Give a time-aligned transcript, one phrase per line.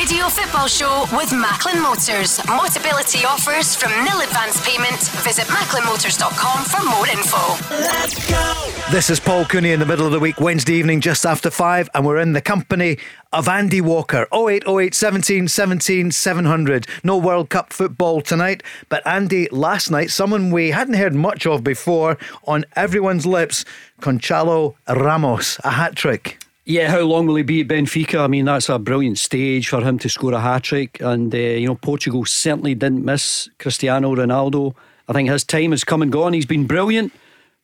[0.00, 2.38] The Go Radio Football Show with Macklin Motors.
[2.40, 4.98] Motability offers from nil advance payment.
[5.24, 7.74] Visit macklinmotors.com for more info.
[7.74, 8.72] Let's go!
[8.90, 11.90] This is Paul Cooney in the middle of the week, Wednesday evening, just after five,
[11.94, 12.98] and we're in the company
[13.32, 14.26] of Andy Walker.
[14.32, 16.86] 0808 17 17 700.
[17.04, 21.62] No World Cup football tonight, but Andy, last night, someone we hadn't heard much of
[21.62, 23.64] before, on everyone's lips,
[24.00, 26.38] Gonçalo Ramos, a hat trick.
[26.70, 28.20] Yeah, how long will he be at Benfica?
[28.20, 31.00] I mean, that's a brilliant stage for him to score a hat trick.
[31.00, 34.76] And, uh, you know, Portugal certainly didn't miss Cristiano Ronaldo.
[35.08, 36.32] I think his time has come and gone.
[36.32, 37.12] He's been brilliant,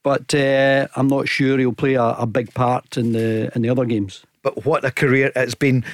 [0.03, 3.71] but uh, I'm not sure he'll play a, a, big part in the in the
[3.71, 4.25] other games.
[4.43, 5.85] But what a career it's been.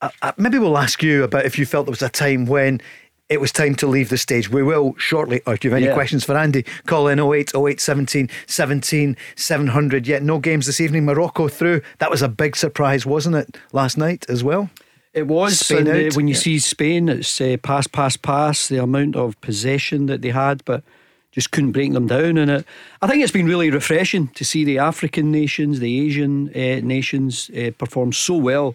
[0.00, 2.80] Uh, uh maybe we'll ask you about if you felt there was a time when
[3.28, 4.50] it was time to leave the stage.
[4.50, 5.40] We will shortly.
[5.46, 5.94] Or do you have any yeah.
[5.94, 6.64] questions for Andy?
[6.86, 10.06] Call in 08 08 17 17 700.
[10.06, 11.04] Yet no games this evening.
[11.04, 11.82] Morocco through.
[11.98, 14.70] That was a big surprise, wasn't it, last night as well?
[15.14, 15.60] It was.
[15.60, 16.40] Spain and, uh, when you yeah.
[16.40, 20.82] see Spain, it's uh, pass, pass, pass, the amount of possession that they had, but
[21.30, 22.36] just couldn't break them down.
[22.36, 22.66] And it,
[23.00, 27.48] I think it's been really refreshing to see the African nations, the Asian uh, nations
[27.50, 28.74] uh, perform so well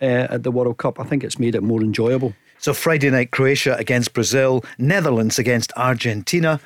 [0.00, 1.00] uh, at the World Cup.
[1.00, 2.34] I think it's made it more enjoyable.
[2.58, 6.60] So Friday night, Croatia against Brazil, Netherlands against Argentina.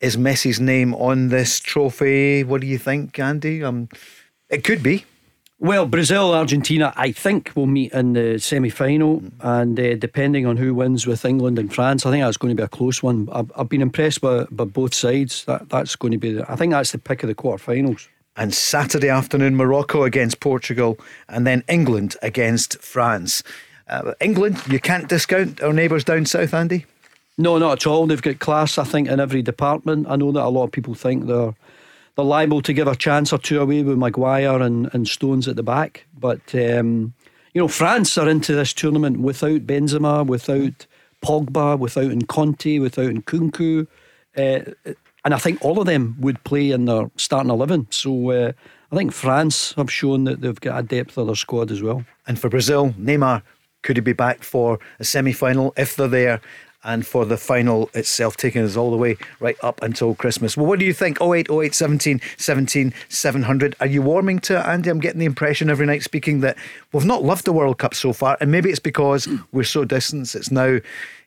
[0.00, 2.44] Is Messi's name on this trophy?
[2.44, 3.62] What do you think, Andy?
[3.62, 3.88] Um,
[4.48, 5.04] it could be.
[5.58, 9.22] Well, Brazil, Argentina, I think will meet in the semi final.
[9.40, 12.60] And uh, depending on who wins with England and France, I think that's going to
[12.60, 13.28] be a close one.
[13.30, 15.44] I've, I've been impressed by, by both sides.
[15.44, 18.08] That, that's going to be, the, I think that's the pick of the quarterfinals.
[18.36, 20.98] And Saturday afternoon, Morocco against Portugal,
[21.28, 23.42] and then England against France.
[23.90, 26.86] Uh, England, you can't discount our neighbours down south, Andy?
[27.36, 28.06] No, not at all.
[28.06, 30.06] They've got class, I think, in every department.
[30.08, 31.54] I know that a lot of people think they're
[32.16, 35.56] they're liable to give a chance or two away with Maguire and, and Stones at
[35.56, 36.06] the back.
[36.18, 37.14] But, um,
[37.54, 40.86] you know, France are into this tournament without Benzema, without
[41.24, 43.86] Pogba, without Kanté, without Nkunku.
[44.36, 44.92] Uh,
[45.24, 47.86] and I think all of them would play in their starting 11.
[47.90, 48.52] So uh,
[48.90, 52.04] I think France have shown that they've got a depth of their squad as well.
[52.26, 53.42] And for Brazil, Neymar
[53.82, 56.40] could he be back for a semi final if they're there?
[56.82, 60.56] And for the final itself, taking us all the way right up until Christmas.
[60.56, 61.20] Well, what do you think?
[61.20, 63.76] 08, 08, 17, 17, 700.
[63.80, 64.88] Are you warming to it, Andy?
[64.88, 66.56] I'm getting the impression every night speaking that
[66.92, 68.38] we've not loved the World Cup so far.
[68.40, 70.34] And maybe it's because we're so distant.
[70.34, 70.78] It's now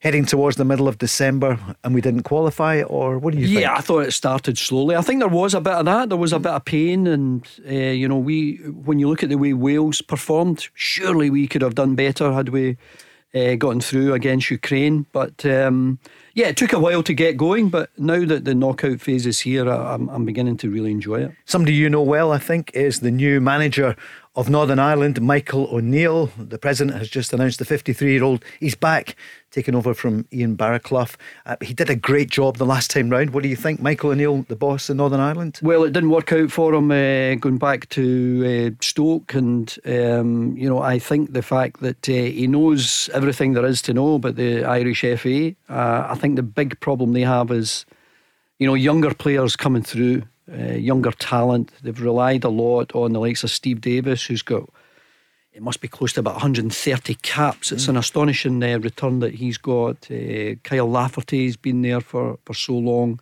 [0.04, 3.54] heading towards the middle of December and we didn't qualify, or what do you yeah,
[3.54, 3.62] think?
[3.62, 4.98] Yeah, I thought it started slowly.
[4.98, 6.10] I think there was a bit of that.
[6.10, 9.30] There was a bit of pain, and uh, you know, we when you look at
[9.30, 12.78] the way Wales performed, surely we could have done better had we
[13.34, 15.06] uh, gotten through against Ukraine.
[15.12, 16.00] But um,
[16.34, 19.40] yeah, it took a while to get going, but now that the knockout phase is
[19.40, 21.32] here, I'm, I'm beginning to really enjoy it.
[21.46, 23.96] Somebody you know well, I think, is the new manager
[24.36, 26.32] of Northern Ireland, Michael O'Neill.
[26.38, 29.16] The president has just announced the 53 year old he's back,
[29.54, 31.16] taking over from Ian Barraclough.
[31.46, 33.30] Uh, he did a great job the last time round.
[33.30, 35.60] What do you think, Michael O'Neill, the boss in Northern Ireland?
[35.62, 40.58] Well, it didn't work out for him uh, going back to uh, Stoke, and um,
[40.58, 44.16] you know I think the fact that uh, he knows everything there is to know
[44.16, 45.56] about the Irish FA.
[45.70, 47.86] Uh, I think the big problem they have is,
[48.60, 51.72] you know, younger players coming through uh, younger talent.
[51.84, 54.70] They've relied a lot on the likes of Steve Davis, who's got
[55.54, 57.72] it must be close to about 130 caps.
[57.72, 57.90] It's mm.
[57.90, 60.10] an astonishing uh, return that he's got.
[60.10, 63.20] Uh, Kyle Lafferty's been there for, for so long.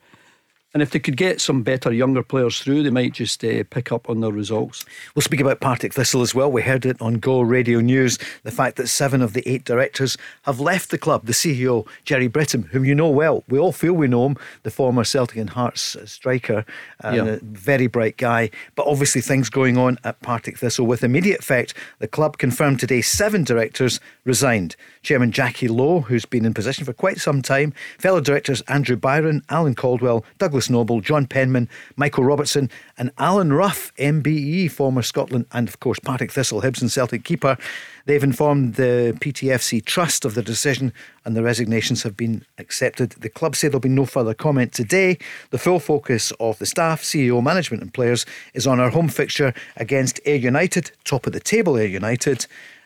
[0.74, 3.92] And if they could get some better younger players through, they might just uh, pick
[3.92, 4.86] up on their results.
[5.14, 6.50] We'll speak about Partick Thistle as well.
[6.50, 10.18] We heard it on Go Radio News the fact that seven of the eight directors
[10.44, 11.26] have left the club.
[11.26, 14.72] The CEO, Gerry Britton, whom you know well, we all feel we know him, the
[14.72, 16.66] former Celtic and Hearts striker,
[17.02, 17.34] and yeah.
[17.34, 18.50] a very bright guy.
[18.76, 21.74] But obviously, things going on at Partick Thistle with immediate effect.
[22.00, 24.78] The club confirmed today seven directors resigned.
[25.04, 29.44] Chairman Jackie Lowe, who's been in position for quite some time, fellow directors Andrew Byron,
[29.50, 35.48] Alan Caldwell, Douglas Douglas Noble, John Penman, Michael Robertson, and Alan Rough, MBE, former Scotland,
[35.52, 37.58] and of course Partick Thistle, Hibs and Celtic keeper.
[38.06, 40.94] They've informed the PTFC Trust of the decision
[41.26, 43.12] and the resignations have been accepted.
[43.12, 45.18] The club say there'll be no further comment today.
[45.50, 48.24] The full focus of the staff, CEO, management, and players
[48.54, 52.46] is on our home fixture against Ayr United, top of the table Ayr United,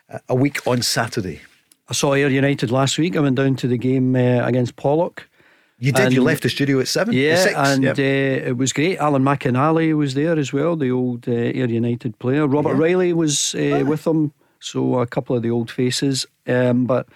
[0.10, 1.42] uh, a week on Saturday.
[1.89, 3.18] I saw Ayr United last week.
[3.18, 5.24] I went down to the game uh, against Pollok.
[5.77, 6.06] You did.
[6.06, 7.13] And you left the studio at seven.
[7.13, 8.00] Yeah, six, and yep.
[8.00, 8.98] uh, it was great.
[8.98, 12.48] Alan McInally was there as well, the old uh, Ayr United player.
[12.48, 12.81] Robert yeah.
[12.81, 13.86] Riley was uh, oh.
[13.86, 16.25] with them, so a couple of the old faces.
[16.48, 17.07] Um, but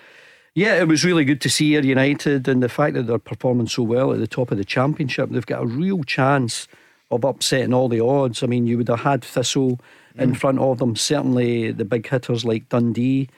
[0.55, 3.67] yeah, it was really good to see Ayr United and the fact that they're performing
[3.67, 5.29] so well at the top of the championship.
[5.29, 6.67] They've got a real chance
[7.11, 8.43] of upsetting all the odds.
[8.43, 9.79] I mean, you would have had Thistle
[10.17, 10.21] mm.
[10.21, 10.97] in front of them.
[10.97, 13.29] Certainly, the big hitters like Dundee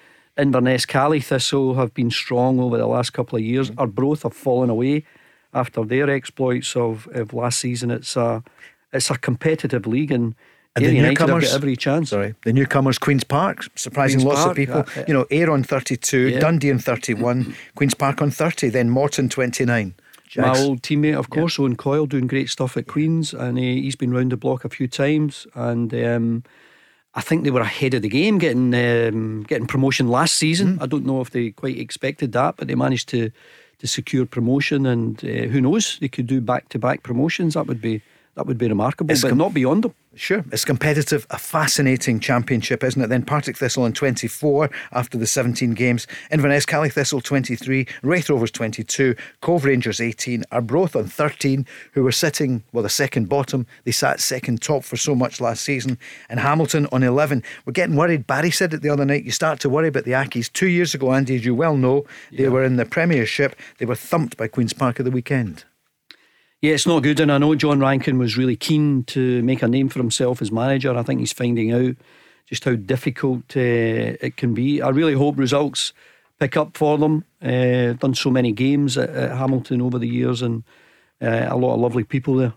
[0.42, 3.70] Inverness, Caley Thistle have been strong over the last couple of years.
[3.70, 3.80] Mm-hmm.
[3.80, 5.06] Arbroath have fallen away
[5.54, 7.92] after their exploits of, of last season.
[7.92, 8.44] It's a
[8.92, 10.36] it's a competitive league and.
[10.74, 12.12] And the newcomers, every chance.
[12.12, 14.86] Sorry, the newcomers, Queens Park, surprising Queen's lots Park, of people.
[14.96, 16.40] Uh, you know, Ayr on thirty-two, yeah.
[16.40, 19.94] Dundee on thirty-one, Queens Park on thirty, then Morton twenty-nine.
[20.38, 21.60] My old teammate, of course.
[21.60, 24.70] Owen Coyle, doing great stuff at Queens, and uh, he's been round the block a
[24.70, 25.46] few times.
[25.56, 26.44] And um,
[27.14, 30.78] I think they were ahead of the game getting um, getting promotion last season.
[30.78, 30.84] Mm.
[30.84, 33.32] I don't know if they quite expected that, but they managed to
[33.80, 37.56] to secure promotion, and uh, who knows, they could do back to back promotions.
[37.56, 38.02] That would be
[38.36, 39.94] that would be remarkable, it's but com- not beyond them.
[40.14, 43.08] Sure, it's competitive, a fascinating championship, isn't it?
[43.08, 48.52] Then Partick Thistle on 24 after the 17 games, Inverness Caley Thistle 23, Raith Rovers
[48.52, 53.66] 22, Cove Rangers 18, Arbroath on 13, who were sitting, well, the second bottom.
[53.86, 55.98] They sat second top for so much last season,
[56.30, 57.44] and Hamilton on 11.
[57.66, 58.28] We're getting worried.
[58.28, 59.24] Barry said it the other night.
[59.24, 60.52] You start to worry about the Accies.
[60.52, 62.50] Two years ago, Andy, as you well know, they yeah.
[62.50, 63.56] were in the Premiership.
[63.78, 65.64] They were thumped by Queen's Park at the weekend.
[66.62, 67.20] Yeah, it's not good.
[67.20, 70.52] And I know John Rankin was really keen to make a name for himself as
[70.52, 70.96] manager.
[70.96, 71.96] I think he's finding out
[72.46, 74.82] just how difficult uh, it can be.
[74.82, 75.92] I really hope results
[76.40, 77.26] pick up for them.
[77.42, 80.64] Uh, done so many games at, at, Hamilton over the years and
[81.22, 82.54] uh, a lot of lovely people there.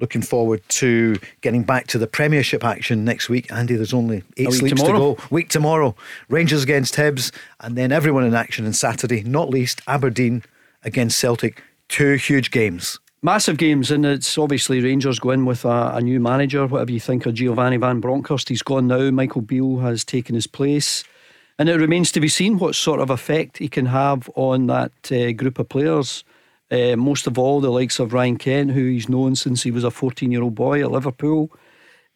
[0.00, 3.50] Looking forward to getting back to the Premiership action next week.
[3.50, 5.14] Andy, there's only eight sleeps tomorrow.
[5.14, 5.28] to go.
[5.30, 5.94] Week tomorrow.
[6.28, 7.30] Rangers against Hibs,
[7.60, 10.42] and then everyone in action on Saturday, not least Aberdeen
[10.82, 11.62] against Celtic.
[11.88, 12.98] Two huge games.
[13.24, 16.66] Massive games, and it's obviously Rangers go in with a, a, new manager.
[16.66, 19.10] Whatever you think of Giovanni Van Bronckhorst, he's gone now.
[19.10, 21.04] Michael Beale has taken his place,
[21.58, 24.92] and it remains to be seen what sort of effect he can have on that
[25.10, 26.22] uh, group of players.
[26.70, 29.84] Uh, most of all, the likes of Ryan Kent, who he's known since he was
[29.84, 31.50] a 14 year old boy at Liverpool.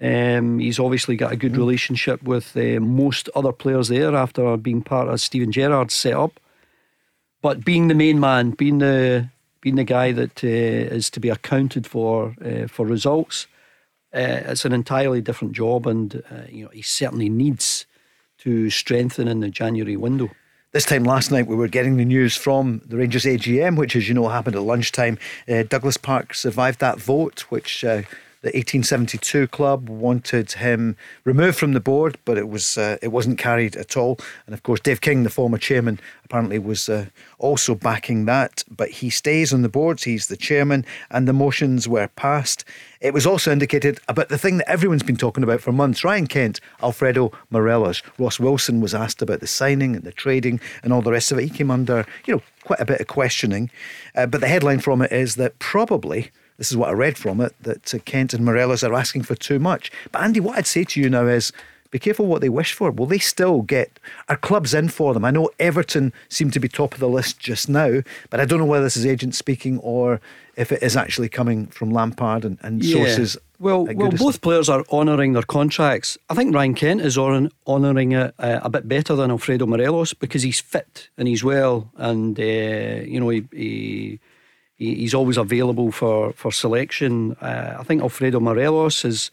[0.02, 1.56] Um, he's obviously got a good mm.
[1.56, 6.38] relationship with uh, most other players there after being part of Steven Gerrard's setup.
[7.40, 9.30] But being the main man, being the
[9.76, 13.46] the guy that uh, is to be accounted for uh, for results,
[14.14, 17.86] uh, it's an entirely different job, and uh, you know he certainly needs
[18.38, 20.30] to strengthen in the January window.
[20.72, 24.06] This time last night, we were getting the news from the Rangers AGM, which, as
[24.06, 25.18] you know, happened at lunchtime.
[25.46, 27.82] Douglas Park survived that vote, which
[28.40, 33.36] the 1872 club wanted him removed from the board, but it was uh, it wasn't
[33.36, 34.16] carried at all.
[34.46, 37.06] And of course, Dave King, the former chairman, apparently was uh,
[37.38, 38.62] also backing that.
[38.70, 40.04] But he stays on the boards.
[40.04, 42.64] He's the chairman, and the motions were passed.
[43.00, 46.28] It was also indicated about the thing that everyone's been talking about for months: Ryan
[46.28, 51.02] Kent, Alfredo Morelos, Ross Wilson was asked about the signing and the trading and all
[51.02, 51.42] the rest of it.
[51.42, 53.68] He came under you know quite a bit of questioning,
[54.14, 57.40] uh, but the headline from it is that probably this is what I read from
[57.40, 59.90] it, that uh, Kent and Morelos are asking for too much.
[60.12, 61.52] But Andy, what I'd say to you now is
[61.90, 62.90] be careful what they wish for.
[62.90, 63.98] Will they still get
[64.28, 65.24] our clubs in for them?
[65.24, 68.58] I know Everton seem to be top of the list just now, but I don't
[68.58, 70.20] know whether this is agent speaking or
[70.56, 72.96] if it is actually coming from Lampard and, and yeah.
[72.96, 73.38] sources.
[73.58, 76.18] Well, well, both players are honouring their contracts.
[76.28, 80.42] I think Ryan Kent is honouring it uh, a bit better than Alfredo Morelos because
[80.42, 84.20] he's fit and he's well, and uh, you know he, he
[84.78, 87.32] he's always available for, for selection.
[87.40, 89.30] Uh, I think Alfredo Morelos has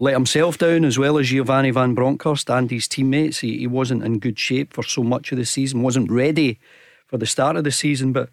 [0.00, 3.38] let himself down as well as Giovanni Van Bronckhorst and his teammates.
[3.38, 6.58] He, he wasn't in good shape for so much of the season, wasn't ready
[7.06, 8.12] for the start of the season.
[8.12, 8.28] But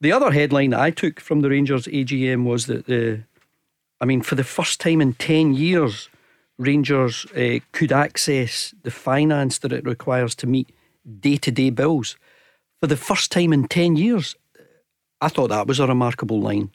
[0.00, 3.22] the other headline that I took from the Rangers AGM was that the,
[4.00, 6.08] I mean, for the first time in 10 years,
[6.58, 10.70] Rangers uh, could access the finance that it requires to meet
[11.20, 12.16] day to day bills.
[12.80, 14.34] For the first time in 10 years,
[15.20, 16.70] I thought that was a remarkable line.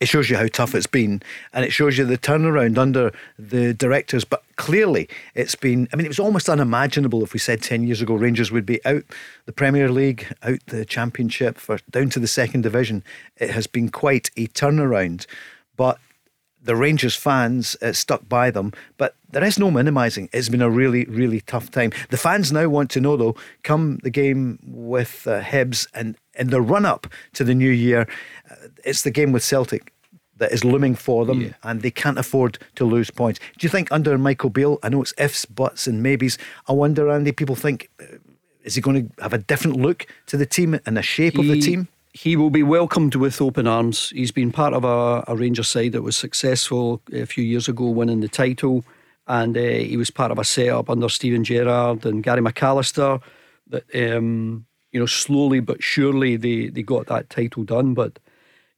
[0.00, 3.74] It shows you how tough it's been, and it shows you the turnaround under the
[3.74, 4.24] directors.
[4.24, 5.88] But clearly, it's been.
[5.92, 8.84] I mean, it was almost unimaginable if we said ten years ago Rangers would be
[8.84, 9.02] out
[9.46, 13.02] the Premier League, out the Championship, for down to the second division.
[13.38, 15.26] It has been quite a turnaround.
[15.76, 15.98] but
[16.68, 20.28] the Rangers fans uh, stuck by them, but there is no minimising.
[20.34, 21.92] It's been a really, really tough time.
[22.10, 26.50] The fans now want to know, though, come the game with uh, Hibs and in
[26.50, 28.06] the run up to the new year,
[28.50, 29.94] uh, it's the game with Celtic
[30.36, 31.52] that is looming for them yeah.
[31.62, 33.40] and they can't afford to lose points.
[33.56, 36.36] Do you think under Michael Beale, I know it's ifs, buts, and maybes,
[36.68, 38.18] I wonder, Andy, people think, uh,
[38.62, 41.40] is he going to have a different look to the team and the shape he,
[41.40, 41.88] of the team?
[42.12, 44.10] He will be welcomed with open arms.
[44.10, 47.88] He's been part of a, a Rangers side that was successful a few years ago,
[47.88, 48.84] winning the title.
[49.26, 53.20] And uh, he was part of a setup under Steven Gerrard and Gary McAllister
[53.68, 57.92] that, um, you know, slowly but surely they, they got that title done.
[57.92, 58.18] But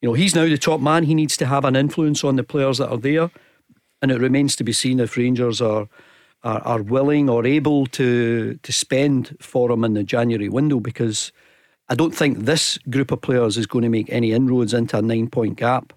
[0.00, 1.04] you know, he's now the top man.
[1.04, 3.30] He needs to have an influence on the players that are there.
[4.02, 5.88] And it remains to be seen if Rangers are
[6.42, 11.32] are, are willing or able to to spend for him in the January window because
[11.90, 15.02] I don't think this group of players is going to make any inroads into a
[15.02, 15.92] nine point gap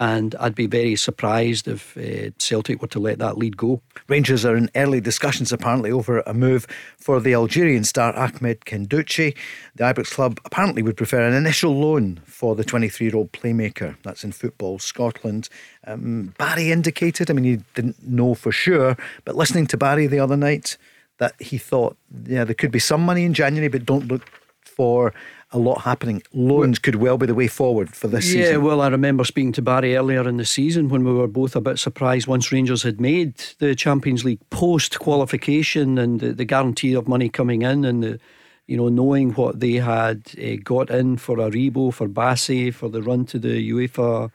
[0.00, 3.82] and I'd be very surprised if uh, Celtic were to let that lead go.
[4.08, 6.66] Rangers are in early discussions apparently over a move
[6.96, 9.36] for the Algerian star Ahmed Kendouci.
[9.74, 13.96] The Ibrox club apparently would prefer an initial loan for the 23 year old playmaker.
[14.02, 15.48] That's in Football Scotland.
[15.86, 20.20] Um, Barry indicated, I mean, he didn't know for sure, but listening to Barry the
[20.20, 20.76] other night,
[21.18, 24.30] that he thought, yeah, there could be some money in January, but don't look
[24.78, 25.12] for
[25.50, 26.22] a lot happening.
[26.32, 28.52] Loans could well be the way forward for this yeah, season.
[28.52, 31.56] Yeah, well, I remember speaking to Barry earlier in the season when we were both
[31.56, 36.44] a bit surprised once Rangers had made the Champions League post qualification and the, the,
[36.44, 38.20] guarantee of money coming in and the,
[38.68, 43.02] you know, knowing what they had uh, got in for Aribo, for Bassey, for the
[43.02, 44.30] run to the UEFA.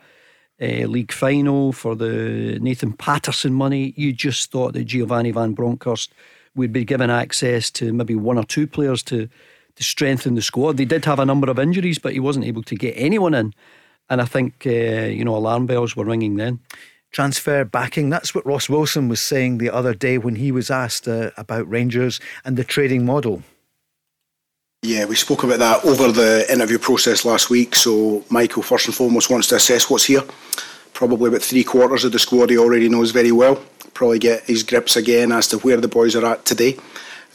[0.61, 6.13] Uh, league final for the Nathan Patterson money, you just thought that Giovanni Van Bronckhorst
[6.55, 9.27] would be given access to maybe one or two players to
[9.75, 10.77] to strengthen the squad.
[10.77, 13.53] They did have a number of injuries, but he wasn't able to get anyone in.
[14.09, 16.59] And I think, uh, you know, alarm bells were ringing then.
[17.11, 18.09] Transfer backing.
[18.09, 21.69] That's what Ross Wilson was saying the other day when he was asked uh, about
[21.69, 23.43] Rangers and the trading model.
[24.81, 27.75] Yeah, we spoke about that over the interview process last week.
[27.75, 30.23] So, Michael, first and foremost, wants to assess what's here.
[30.93, 33.63] Probably about three quarters of the squad he already knows very well.
[33.93, 36.77] Probably get his grips again as to where the boys are at today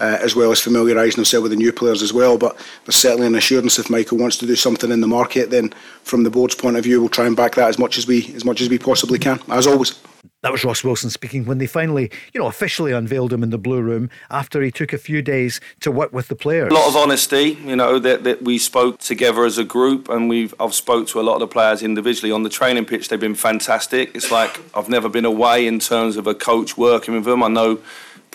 [0.01, 2.39] uh, as well as familiarising himself with the new players as well.
[2.39, 5.73] But there's certainly an assurance if Michael wants to do something in the market, then
[6.03, 8.33] from the board's point of view, we'll try and back that as much as we
[8.35, 10.01] as much as we possibly can, as always.
[10.43, 13.59] That was Ross Wilson speaking when they finally, you know, officially unveiled him in the
[13.59, 16.71] blue room after he took a few days to work with the players.
[16.71, 20.29] A lot of honesty, you know, that, that we spoke together as a group and
[20.29, 23.09] we've I've spoke to a lot of the players individually on the training pitch.
[23.09, 24.15] They've been fantastic.
[24.15, 27.43] It's like I've never been away in terms of a coach working with them.
[27.43, 27.81] I know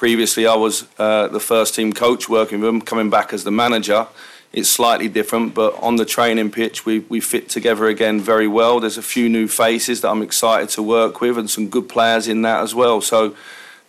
[0.04, 3.52] Previously, I was uh, the first team coach working with them, coming back as the
[3.52, 4.06] manager.
[4.52, 8.82] It's slightly different, but on the training pitch, we, we fit together again very well.
[8.82, 12.28] There's a few new faces that I'm excited to work with and some good players
[12.28, 13.00] in that as well.
[13.00, 13.34] So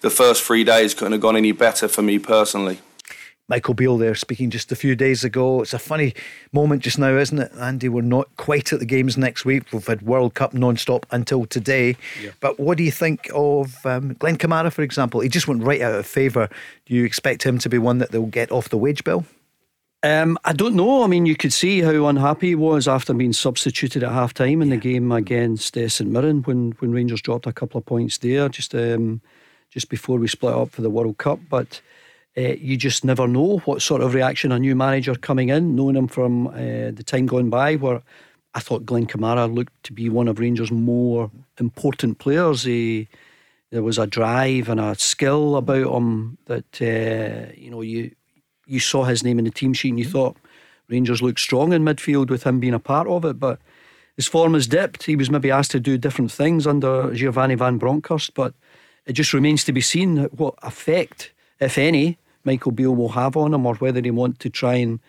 [0.02, 2.78] the first three days couldn't have gone any better for me personally.
[3.48, 5.60] Michael Beale there speaking just a few days ago.
[5.60, 6.14] It's a funny
[6.52, 7.90] moment just now, isn't it, Andy?
[7.90, 9.64] We're not quite at the games next week.
[9.70, 11.96] We've had World Cup non-stop until today.
[12.22, 12.30] Yeah.
[12.40, 15.20] But what do you think of um, Glenn Kamara, for example?
[15.20, 16.48] He just went right out of favour.
[16.86, 19.26] Do you expect him to be one that they'll get off the wage bill?
[20.02, 21.02] Um, I don't know.
[21.02, 24.62] I mean, you could see how unhappy he was after being substituted at half time
[24.62, 28.18] in the game against uh, St Mirren when, when Rangers dropped a couple of points
[28.18, 29.20] there just um,
[29.70, 31.40] just before we split up for the World Cup.
[31.48, 31.80] But
[32.36, 35.96] uh, you just never know what sort of reaction a new manager coming in, knowing
[35.96, 38.02] him from uh, the time gone by, where
[38.54, 42.64] I thought Glenn Kamara looked to be one of Rangers' more important players.
[42.64, 43.08] He,
[43.70, 48.10] there was a drive and a skill about him that uh, you know you
[48.66, 50.36] you saw his name in the team sheet and you thought
[50.88, 53.60] Rangers looked strong in midfield with him being a part of it, but
[54.16, 55.04] his form has dipped.
[55.04, 58.54] He was maybe asked to do different things under Giovanni Van Bronckhorst, but
[59.06, 63.54] it just remains to be seen what effect, if any, Michael Beale will have on
[63.54, 65.00] him, or whether they want to try and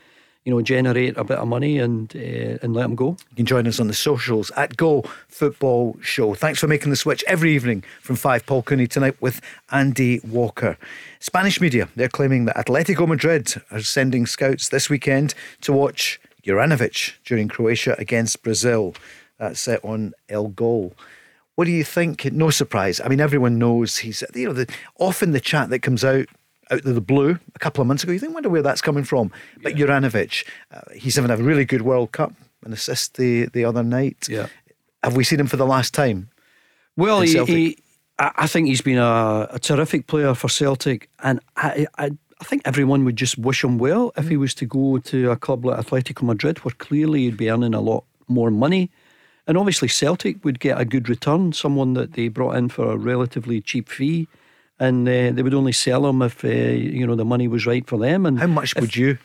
[0.45, 3.17] you know generate a bit of money and uh, and let him go.
[3.31, 6.35] You can join us on the socials at Go Football Show.
[6.35, 8.45] Thanks for making the switch every evening from five.
[8.45, 10.77] Paul Cooney tonight with Andy Walker.
[11.19, 17.15] Spanish media they're claiming that Atletico Madrid are sending scouts this weekend to watch Juranovic
[17.25, 18.95] during Croatia against Brazil.
[19.39, 20.93] That's set on El Gol.
[21.55, 22.31] What do you think?
[22.31, 23.01] No surprise.
[23.01, 26.27] I mean, everyone knows he's you know the, often the chat that comes out
[26.71, 28.11] out of the blue a couple of months ago.
[28.11, 29.31] You think, wonder where that's coming from.
[29.61, 29.85] But yeah.
[29.85, 34.27] Juranovic, uh, he's having a really good World Cup, an assist the, the other night.
[34.29, 34.47] Yeah.
[35.03, 36.29] Have we seen him for the last time?
[36.97, 37.77] Well, he, he,
[38.17, 42.61] I think he's been a, a, terrific player for Celtic, and I, I, I, think
[42.63, 45.85] everyone would just wish him well if he was to go to a club like
[45.85, 48.89] Atletico Madrid, where clearly he'd be earning a lot more money.
[49.47, 52.97] And obviously, Celtic would get a good return, someone that they brought in for a
[52.97, 54.27] relatively cheap fee.
[54.79, 57.87] And uh, they would only sell him if uh, you know the money was right
[57.87, 58.25] for them.
[58.25, 59.17] And How much would you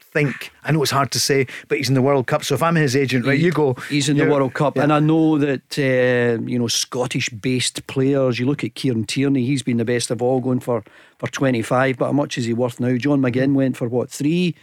[0.00, 0.52] think?
[0.62, 2.44] I know it's hard to say, but he's in the World Cup.
[2.44, 3.74] So if I'm his agent, right, you go.
[3.88, 4.84] He's in the World Cup, Yeah.
[4.84, 8.38] and I know that uh, you know Scottish-based players.
[8.38, 10.84] You look at Kieran Tierney; he's been the best of all, going for
[11.18, 11.98] for twenty-five.
[11.98, 12.96] But how much is he worth now?
[12.96, 14.54] John McGinn went for what three?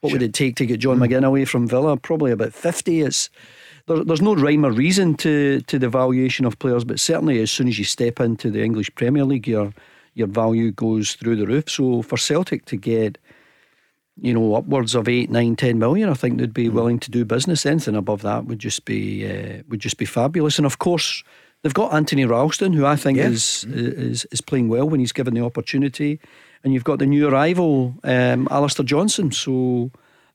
[0.00, 1.02] What would it take to get John Hmm.
[1.04, 1.98] McGinn away from Villa?
[1.98, 3.02] Probably about fifty.
[3.02, 3.28] It's
[3.94, 7.50] there, there's no rhyme or reason to to the valuation of players, but certainly as
[7.50, 9.72] soon as you step into the English Premier League, your
[10.14, 11.68] your value goes through the roof.
[11.68, 13.18] So for Celtic to get
[14.22, 16.10] you know, upwards of eight, nine, ten million.
[16.10, 16.74] I think they'd be Hmm.
[16.74, 17.64] willing to do business.
[17.64, 20.58] Anything above that would just be uh, would just be fabulous.
[20.58, 21.24] And of course,
[21.62, 23.28] they've got Anthony Ralston, who I think Yeah.
[23.30, 26.18] is, is is playing well when he's given the opportunity.
[26.62, 29.32] And you've got the new arrival, um, Alistair Johnston.
[29.32, 29.90] So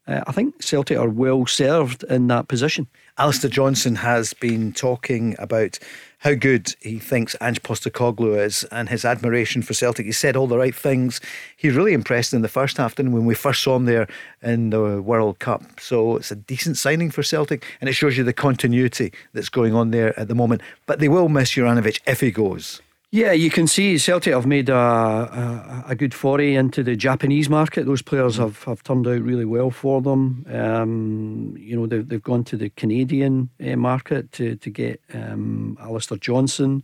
[0.07, 2.87] uh, I think Celtic are well served in that position.
[3.17, 5.79] Alistair Johnston has been talking about
[6.19, 10.05] how good he thinks Ange Postecoglou is and his admiration for Celtic.
[10.05, 11.21] He said all the right things.
[11.55, 14.07] He really impressed in the first half, he, when we first saw him there
[14.41, 15.79] in the World Cup.
[15.79, 19.73] So it's a decent signing for Celtic and it shows you the continuity that's going
[19.73, 20.61] on there at the moment.
[20.85, 22.81] But they will miss Juranovic if he goes.
[23.15, 27.49] Yeah, you can see Celtic have made a, a, a good foray into the Japanese
[27.49, 27.85] market.
[27.85, 30.45] Those players have, have turned out really well for them.
[30.51, 35.77] Um, you know, they've, they've gone to the Canadian uh, market to, to get um,
[35.79, 36.83] Alistair Johnston.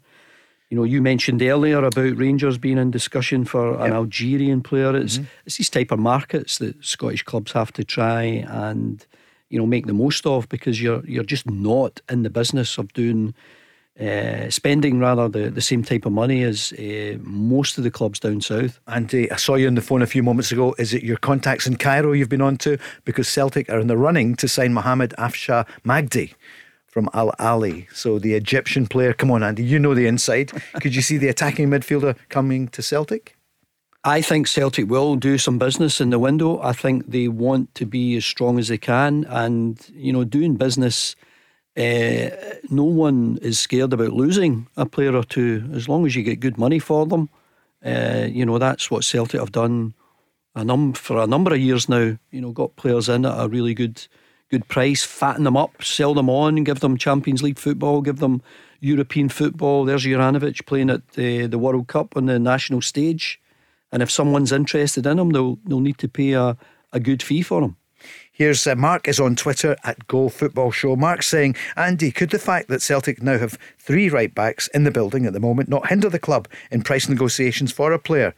[0.70, 4.96] You know, you mentioned earlier about Rangers being in discussion for an Algerian player.
[4.96, 9.06] It's it's these type of markets that Scottish clubs have to try and
[9.50, 12.94] you know make the most of because you're you're just not in the business of
[12.94, 13.34] doing
[14.00, 18.20] uh, spending rather the, the same type of money as uh, most of the clubs
[18.20, 18.80] down south.
[18.88, 20.74] And uh, I saw you on the phone a few moments ago.
[20.78, 22.78] Is it your contacts in Cairo you've been on to?
[23.06, 26.34] Because Celtic are in the running to sign Mohamed Afsha Magdi
[26.88, 27.88] from Al Ahly.
[27.94, 29.14] So the Egyptian player.
[29.14, 30.52] Come on, Andy, you know the inside.
[30.82, 33.38] Could you see the attacking midfielder coming to Celtic?
[34.04, 36.60] I think Celtic will do some business in the window.
[36.62, 40.56] I think they want to be as strong as they can, and you know, doing
[40.56, 41.16] business.
[41.78, 42.30] Uh,
[42.70, 46.40] no one is scared about losing a player or two as long as you get
[46.40, 47.30] good money for them.
[47.84, 49.94] Uh, you know that's what Celtic have done
[50.56, 52.18] a num for a number of years now.
[52.32, 54.06] You know, got players in at a really good
[54.50, 58.42] good price, fatten them up, sell them on, give them Champions League football, give them
[58.82, 59.86] European football.
[59.86, 63.40] There's Juranovic playing at the, the World Cup on the national stage.
[63.94, 66.58] And if someone's interested in him, they'll they'll need to pay a,
[66.92, 67.78] a good fee for him.
[68.42, 70.96] Here's uh, Mark is on Twitter at Go Football Show.
[70.96, 74.90] Mark saying, Andy, could the fact that Celtic now have three right backs in the
[74.90, 78.34] building at the moment not hinder the club in price negotiations for a player?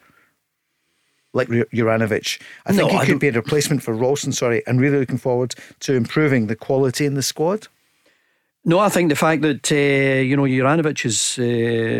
[1.31, 4.33] Like Ju- Juranovic, I think No, he I could don't- be a replacement for Ralston.
[4.33, 7.69] Sorry, and really looking forward to improving the quality in the squad.
[8.65, 11.37] No, I think the fact that uh, you know Juranovic is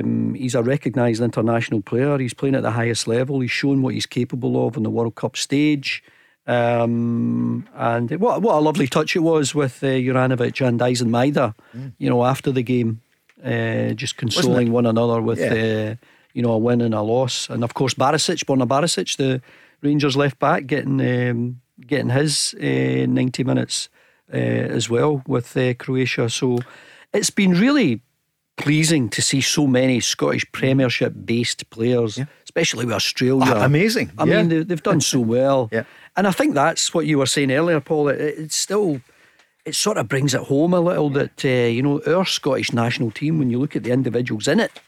[0.03, 2.17] um, he's a recognised international player.
[2.17, 3.39] He's playing at the highest level.
[3.39, 6.03] He's shown what he's capable of on the World Cup stage.
[6.45, 11.53] Um, and what what a lovely touch it was with uh, Juranovic and Daizen Maeda.
[11.97, 13.01] You know, after the game,
[13.43, 15.95] uh, just consoling one another with uh,
[16.33, 17.49] you know a win and a loss.
[17.49, 19.41] And of course, Barisic, Borna Barisic, the
[19.81, 23.89] Rangers left back, getting um, getting his uh, ninety minutes
[24.33, 26.29] uh, as well with uh, Croatia.
[26.29, 26.59] So
[27.13, 28.01] it's been really
[28.55, 32.19] pleasing to see so many Scottish Premiership based players,
[32.55, 33.53] especially with Australia.
[33.55, 34.11] Ah, amazing.
[34.17, 34.37] I Yeah.
[34.37, 35.69] mean, they, they've done so well.
[35.71, 35.83] Yeah.
[36.15, 38.09] And I think that's what you were saying earlier, Paul.
[38.09, 39.01] It, it's still.
[39.65, 43.11] It sort of brings it home a little that, uh, you know, our Scottish national
[43.11, 44.81] team, when you look at the individuals in it,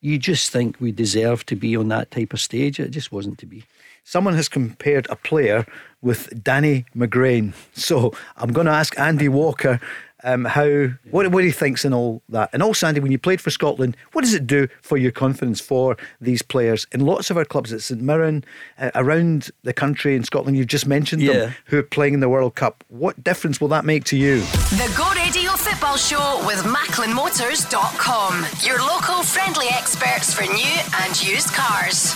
[0.00, 2.80] you just think we deserve to be on that type of stage.
[2.80, 3.64] It just wasn't to be.
[4.02, 5.66] Someone has compared a player
[6.00, 7.52] with Danny McGrain.
[7.74, 9.78] So I'm going to ask Andy Walker
[10.24, 12.50] um, how what, what he thinks and all that.
[12.52, 15.60] And also, Andy, when you played for Scotland, what does it do for your confidence
[15.60, 16.86] for these players?
[16.92, 18.44] In lots of our clubs at St Mirren,
[18.78, 21.32] uh, around the country in Scotland, you've just mentioned Yeah.
[21.34, 22.82] them, who are playing in the World Cup.
[22.88, 24.40] What difference will that make to you?
[24.40, 28.46] The Go Radio Football Show with MacklinMotors.com.
[28.66, 32.14] Your local friendly experts for new and used cars.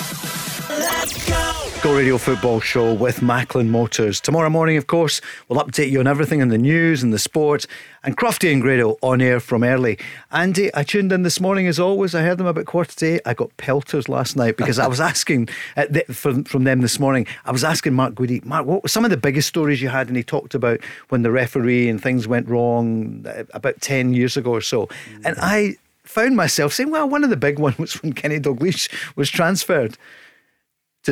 [0.69, 4.21] Go Radio Football Show with Macklin Motors.
[4.21, 7.65] Tomorrow morning, of course, we'll update you on everything in the news and the sport.
[8.05, 9.99] And Crofty and Grado on air from early.
[10.31, 12.15] Andy, I tuned in this morning as always.
[12.15, 13.23] I heard them about quarter to eight.
[13.25, 16.99] I got pelters last night because I was asking uh, th- from, from them this
[17.01, 17.27] morning.
[17.47, 20.09] I was asking Mark Goody, Mark, what were some of the biggest stories you had?
[20.09, 24.37] And he talked about when the referee and things went wrong uh, about 10 years
[24.37, 24.89] ago or so.
[25.25, 28.91] And I found myself saying, well, one of the big ones was when Kenny Dalglish
[29.17, 29.97] was transferred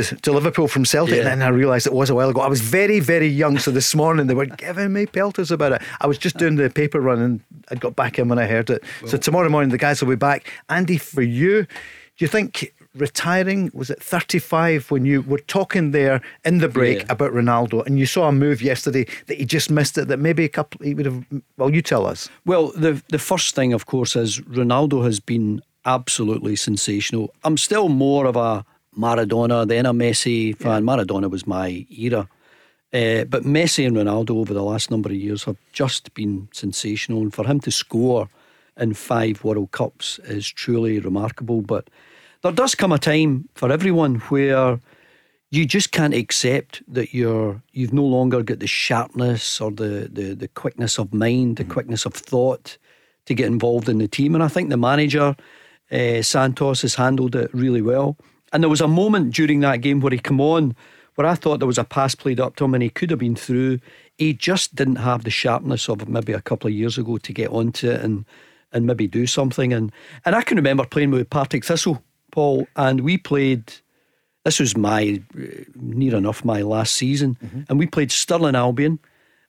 [0.02, 1.30] to, to Liverpool from Celtic, Yeah.
[1.32, 2.40] and then I realised it was a while ago.
[2.40, 5.82] I was very, very young, so this morning they were giving me pelters about it.
[6.00, 8.70] I was just doing the paper run, and I got back in when I heard
[8.70, 8.82] it.
[9.06, 10.50] so tomorrow morning the guys will be back.
[10.68, 16.20] Andy, for you, do you think retiring was it 35 when you were talking there
[16.44, 17.06] in the break Yeah.
[17.10, 20.08] about Ronaldo, and you saw a move yesterday that he just missed it?
[20.08, 21.24] That maybe a couple he would have.
[21.58, 22.28] Well, you tell us.
[22.46, 27.32] Well, the the first thing, of course, is Ronaldo has been absolutely sensational.
[27.44, 28.64] I'm still more of a
[28.96, 30.84] Maradona than a Messi fan.
[30.84, 32.28] Maradona was my era.
[32.92, 37.20] Uh, but Messi and Ronaldo over the last number of years have just been sensational.
[37.22, 38.28] And for him to score
[38.78, 41.62] in five World Cups is truly remarkable.
[41.62, 41.90] But
[42.42, 44.78] there does come a time for everyone where
[45.50, 50.34] you just can't accept that you're you've no longer got the sharpness or the, the,
[50.34, 52.78] the quickness of mind, the quickness of thought
[53.26, 54.34] to get involved in the team.
[54.34, 55.36] And I think the manager,
[55.90, 58.16] uh, Santos, has handled it really well.
[58.52, 60.76] And there was a moment during that game where he come on
[61.16, 63.18] where I thought there was a pass played up to him and he could have
[63.18, 63.80] been through.
[64.16, 67.50] He just didn't have the sharpness of maybe a couple of years ago to get
[67.50, 68.24] onto it and
[68.72, 69.72] and maybe do something.
[69.72, 69.90] And
[70.24, 73.72] and I can remember playing with Partick Thistle, Paul, and we played.
[74.44, 75.20] This was my
[75.74, 77.62] near enough my last season, mm-hmm.
[77.68, 79.00] and we played Stirling Albion,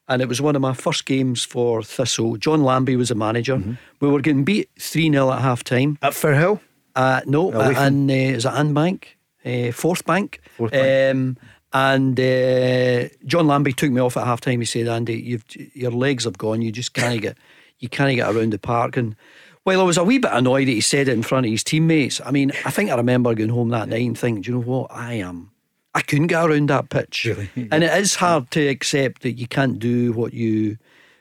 [0.07, 2.37] and it was one of my first games for Thistle.
[2.37, 3.57] John Lambie was the manager.
[3.57, 3.73] Mm-hmm.
[3.99, 5.99] We were getting beat three 0 at half time.
[6.01, 6.61] At Firhill?
[6.97, 9.03] Uh, no, Away from- and uh, is it Anbank?
[9.45, 10.39] Uh, Forthbank.
[10.57, 11.15] Fourth Bank.
[11.15, 11.37] Um,
[11.73, 14.59] and uh, John Lambie took me off at half time.
[14.59, 16.61] He said, "Andy, you've your legs have gone.
[16.61, 17.37] You just can't get
[17.79, 19.15] you can't get around the park." And
[19.63, 21.63] while I was a wee bit annoyed that he said it in front of his
[21.63, 24.57] teammates, I mean, I think I remember going home that night and thinking, "Do you
[24.57, 24.87] know what?
[24.91, 25.51] I am.
[25.93, 27.49] I couldn't get around that pitch, Really?
[27.71, 30.77] and it is hard to accept that you can't do what you."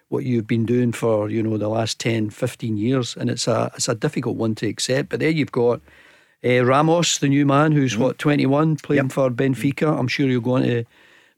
[0.08, 3.70] What you've been doing for you know the last 10, 15 years, and it's a
[3.74, 5.08] it's a difficult one to accept.
[5.08, 5.80] But there you've got
[6.44, 9.98] uh, Ramos, the new man, who's what twenty one, playing for Benfica.
[9.98, 10.84] I'm sure he'll go on to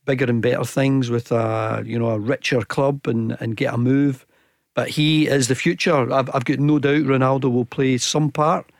[0.04, 3.78] bigger and better things with a you know a richer club and, and get a
[3.78, 4.26] move.
[4.74, 6.12] But he is the future.
[6.12, 8.70] I've, I've got no doubt Ronaldo will play some part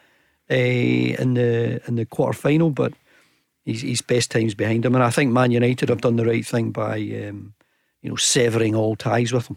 [0.51, 2.93] uh, in the in the quarter final, but
[3.65, 4.95] his, his best times behind him.
[4.95, 7.55] And I think Man United have done the right thing by um,
[8.03, 9.57] you know severing all ties with him.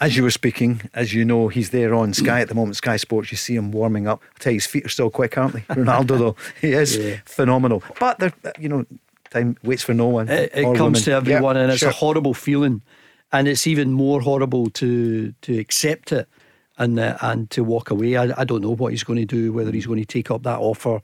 [0.00, 2.96] As you were speaking, as you know, he's there on Sky at the moment, Sky
[2.96, 3.30] Sports.
[3.30, 4.22] You see him warming up.
[4.36, 5.60] I tell you, his feet are still quick, aren't they?
[5.74, 7.16] Ronaldo, though, he is Yeah.
[7.26, 7.82] phenomenal.
[7.98, 8.86] But they're, you know,
[9.30, 10.28] time waits for no one.
[10.30, 11.02] It, it comes woman.
[11.02, 11.90] to everyone, Yeah, and it's sure.
[11.90, 12.80] a horrible feeling,
[13.30, 16.26] and it's even more horrible to to accept it
[16.78, 18.16] and uh, and to walk away.
[18.16, 19.52] I, I don't know what he's going to do.
[19.52, 21.00] Whether he's going to take up that offer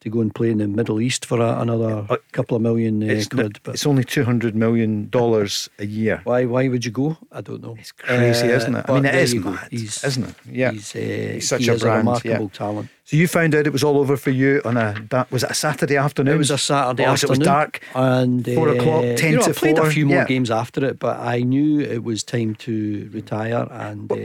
[0.00, 3.02] to go and play in the Middle East for a, another Uh, couple of million
[3.02, 3.58] uh, It's, quid.
[3.62, 6.20] But it's only two hundred million dollars a year.
[6.24, 7.16] why why would you go?
[7.32, 7.76] I don't know.
[7.78, 8.84] It's crazy, Uh, isn't it?
[8.88, 10.34] I mean, it is mad, isn't it?
[10.50, 10.72] Yeah.
[10.72, 10.98] he's, uh,
[11.34, 12.58] He's such he a brand, a remarkable yeah.
[12.58, 12.88] talent.
[13.04, 15.50] So you found out it was all over for you on a da- was it
[15.50, 16.34] a Saturday afternoon?
[16.34, 17.34] It was a Saturday oh, afternoon.
[17.36, 17.80] It was dark.
[17.94, 19.86] And Four uh, o'clock, ten you know, to I played four.
[19.86, 20.26] a few more Yeah.
[20.26, 22.74] games after it, but I knew it was time to
[23.12, 24.16] retire, and uh,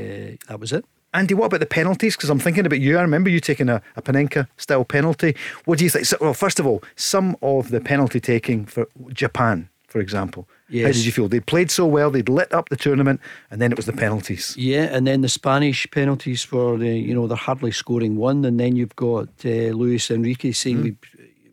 [0.47, 0.85] that was it.
[1.15, 2.17] Andy, what about the penalties?
[2.17, 2.97] Because I'm thinking about you.
[2.97, 5.35] I remember you taking a, a Panenka style penalty.
[5.63, 6.05] What do you think?
[6.05, 10.45] So, well, first of all, some of the penalty taking for Japan, for example.
[10.67, 10.85] Yes.
[10.85, 11.29] How did you feel?
[11.29, 14.55] They played so well, they'd lit up the tournament, and then it was the penalties.
[14.57, 18.59] Yeah, and then the Spanish penalties for the you know they're hardly scoring one, and
[18.59, 20.95] then you've got uh, Luis Enrique saying we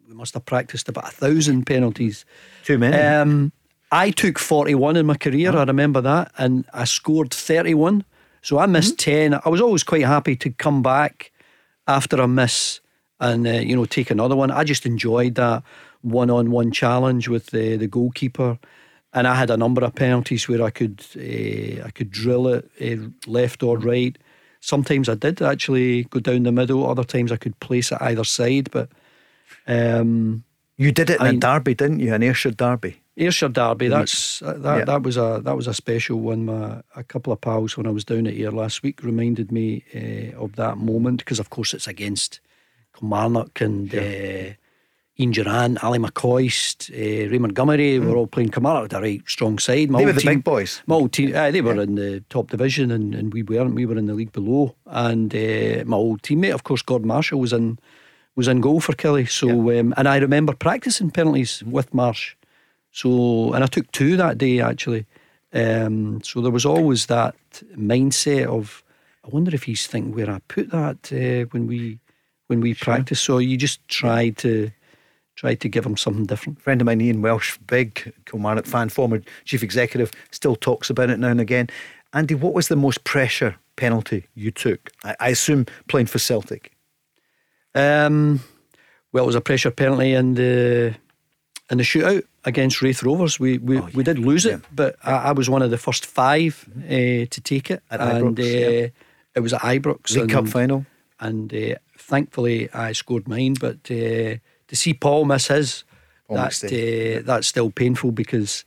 [0.09, 2.25] we must have practiced about a thousand penalties.
[2.65, 2.97] Too many.
[2.97, 3.53] Um,
[3.93, 5.55] I took forty one in my career.
[5.55, 8.05] I remember that, and I scored thirty one.
[8.43, 9.35] So I missed ten.
[9.35, 11.33] I was always quite happy to come back
[11.87, 12.81] after a miss
[13.21, 14.51] and uh, you know take another one.
[14.51, 15.63] I just enjoyed that
[16.03, 18.59] one on one challenge with the the goalkeeper.
[19.15, 22.71] And I had a number of penalties where I could uh, I could drill it
[22.81, 24.17] uh, left or right.
[24.61, 26.89] Sometimes I did actually go down the middle.
[26.89, 28.71] Other times I could place it either side.
[28.71, 28.89] But
[29.67, 30.45] um,
[30.79, 32.15] you did it in I mean- derby, didn't you?
[32.15, 33.02] An Ayrshire derby.
[33.17, 34.85] Ayrshire Derby, that's that, Yeah.
[34.85, 36.47] that was a that was a special one.
[36.47, 39.85] My, a couple of pals when I was down at Ayr last week reminded me
[39.95, 42.41] uh, of that moment because of course it's against
[42.99, 44.55] Kilmarnock and uh,
[45.21, 49.59] Ian Durrant, Ali McCoist, uh, Ray Montgomerie were all playing Kilmarnock had a right strong
[49.59, 49.91] side.
[49.91, 50.83] My They were the big boys.
[50.87, 53.75] My old team, uh, they were in the top division and, and we weren't.
[53.75, 54.75] We were in the league below.
[54.87, 57.79] And uh, my old teammate, of course, Gord Marshall was in
[58.37, 59.29] was in goal for Killie.
[59.29, 62.35] So um, and I remember practicing penalties with Marsh.
[62.93, 65.07] So, and I took two that day actually.
[65.53, 67.35] Um, so there was always that
[67.77, 68.83] mindset of,
[69.25, 71.99] I wonder if he's thinking where I put that uh, when we
[72.47, 73.21] when we practice.
[73.21, 74.71] So you just try to
[75.37, 76.59] try to give him something different.
[76.59, 81.09] A friend of mine, Ian Welsh, big Kilmarnock fan, former chief executive, still talks about
[81.09, 81.69] it now and again.
[82.13, 84.91] Andy, what was the most pressure penalty you took?
[85.03, 86.73] I, I assume playing for Celtic.
[87.75, 88.41] Um,
[89.13, 90.95] well, it was a pressure penalty in the
[91.71, 93.39] in the shootout against Raith Rovers.
[93.41, 96.07] We we, Oh, we did lose it, but I, I was one of the first
[96.07, 98.43] 5 uh, to take it, At and Ibrox, uh,
[98.81, 98.89] yeah.
[99.35, 100.85] it was at Ibrox League Cup final.
[101.21, 103.55] and uh, thankfully I scored mine.
[103.61, 105.85] But uh, to see Paul miss his,
[106.29, 108.65] Paul that uh, that's still painful because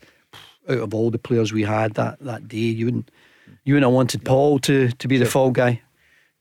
[0.70, 3.12] out of all the players we had that, that day, you wouldn't
[3.64, 5.82] you wouldn't have wanted Paul to to be the fall guy.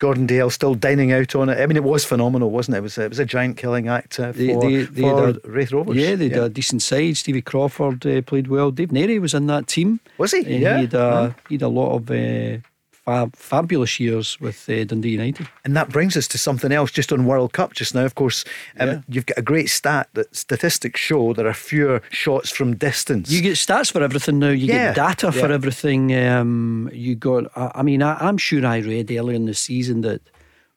[0.00, 1.60] Gordon Dalziel still dining out on it.
[1.60, 2.78] I mean, it was phenomenal, wasn't it?
[2.78, 5.28] It was a, it was a giant killing act uh, for, They, they, they for
[5.28, 5.96] a, Raith Rovers.
[5.96, 7.16] Yeah, they had a decent side.
[7.16, 8.70] Stevie Crawford uh, played well.
[8.70, 10.00] Dave Narey was in that team.
[10.18, 10.40] Was he?
[10.40, 10.76] Yeah.
[10.76, 12.58] He had a, he had a lot of uh,
[13.04, 15.48] fab, fabulous years with uh, Dundee United.
[15.64, 18.04] And that brings us to something else just on World Cup just now.
[18.04, 18.44] Of course,
[18.80, 19.00] um, Yeah.
[19.08, 23.30] you've got a great stat that statistics show there are fewer shots from distance.
[23.30, 24.50] You get stats for everything now.
[24.50, 26.14] You Yeah, get data for everything.
[26.14, 27.44] Um, you got.
[27.56, 30.20] I, I mean, I, I'm sure I read earlier in the season that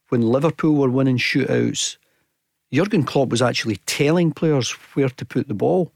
[0.10, 1.98] when Liverpool were winning shootouts,
[2.74, 5.92] Jurgen Klopp was actually telling players where to put the ball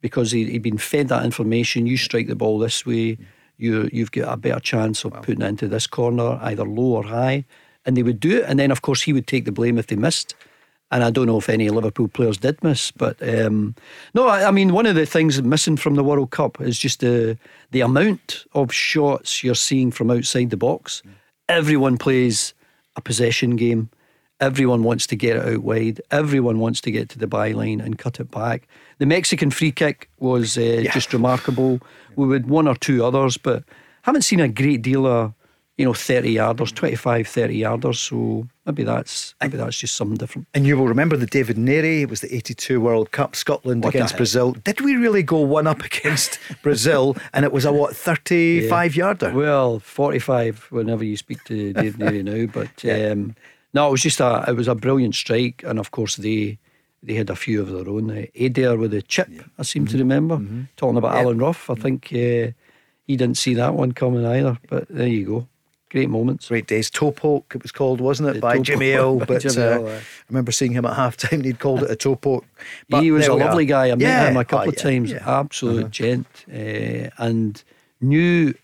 [0.00, 1.86] because he, he'd been fed that information.
[1.86, 3.18] You strike the ball this way,
[3.62, 7.04] you you've got a better chance of putting it into this corner, either low or
[7.04, 7.44] high.
[7.84, 9.88] And they would do it, and then of course he would take the blame if
[9.88, 10.34] they missed.
[10.92, 13.74] And I don't know if any Liverpool players did miss, but um,
[14.14, 17.00] no, I, I mean one of the things missing from the World Cup is just
[17.00, 17.38] the
[17.70, 21.02] the amount of shots you're seeing from outside the box.
[21.48, 22.54] Everyone plays
[22.96, 23.88] a possession game.
[24.42, 26.00] Everyone wants to get it out wide.
[26.10, 28.66] Everyone wants to get to the byline and cut it back.
[28.98, 31.80] The Mexican free kick was uh, just remarkable.
[32.16, 33.62] We had one or two others, but
[34.02, 35.32] haven't seen a great deal of
[35.78, 37.96] you know 30 yarders, 25, 30 yarders.
[37.96, 40.46] So maybe that's maybe that's just something different.
[40.54, 43.94] and you will remember the David Narey, it was the 82 World Cup, Scotland What
[43.94, 44.52] against Brazil.
[44.52, 47.16] Did we really go one up against Brazil?
[47.32, 49.32] And it was a what, 35 yarder?
[49.32, 53.34] Well, 45 whenever you speak to Dave Narey now, but um,
[53.74, 56.58] no, it was just a it was a brilliant strike, and of course they
[57.02, 58.10] they had a few of their own.
[58.10, 59.92] Uh, Eder with a chip, I seem Mm-hmm.
[59.92, 60.40] to remember.
[60.76, 62.52] Talking about Alan Rough, I think uh,
[63.06, 64.58] he didn't see that one coming either.
[64.68, 65.48] But there you go,
[65.90, 66.48] great moments.
[66.48, 66.90] Great days.
[66.90, 69.18] Toe poke, it was called, wasn't it, The by Jimmy Hill?
[69.26, 69.88] But Jimmy uh, Hill.
[69.88, 72.44] I remember seeing him at half time, he'd called it a toe poke.
[72.88, 73.66] But he was a lovely are.
[73.66, 73.86] guy.
[73.90, 74.30] I met Yeah.
[74.30, 75.10] him a couple Oh, of times.
[75.10, 75.16] yeah.
[75.18, 75.40] Uh-huh.
[75.40, 77.62] Absolute gent, uh, and
[78.00, 78.54] knew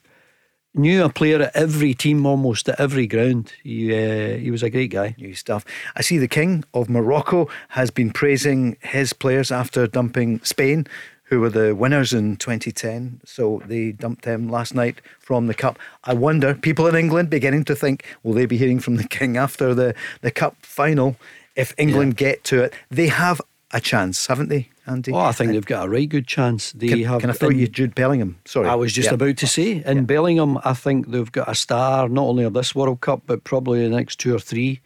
[0.74, 3.52] knew a player at every team almost at every ground.
[3.62, 5.14] He uh, he was a great guy.
[5.18, 5.64] New stuff.
[5.96, 10.87] I see the King of Morocco has been praising his players after dumping Spain,
[11.24, 13.20] who were the winners in 2010.
[13.24, 15.78] So they dumped them last night from the Cup.
[16.04, 19.37] I wonder, people in England beginning to think, will they be hearing from the King
[19.37, 21.16] after the, the Cup final?
[21.54, 23.40] If England get to it, they have
[23.72, 25.12] a chance, haven't they, Andy?
[25.12, 26.72] Oh, I think they've got a right good chance.
[26.72, 27.20] They Can, have.
[27.20, 28.38] can I throw in- you Jude Bellingham?
[28.44, 28.68] Sorry.
[28.68, 29.14] I was just Yeah.
[29.14, 32.74] about to say in Bellingham, I think they've got a star not only of this
[32.74, 34.81] World Cup but probably the next two or three.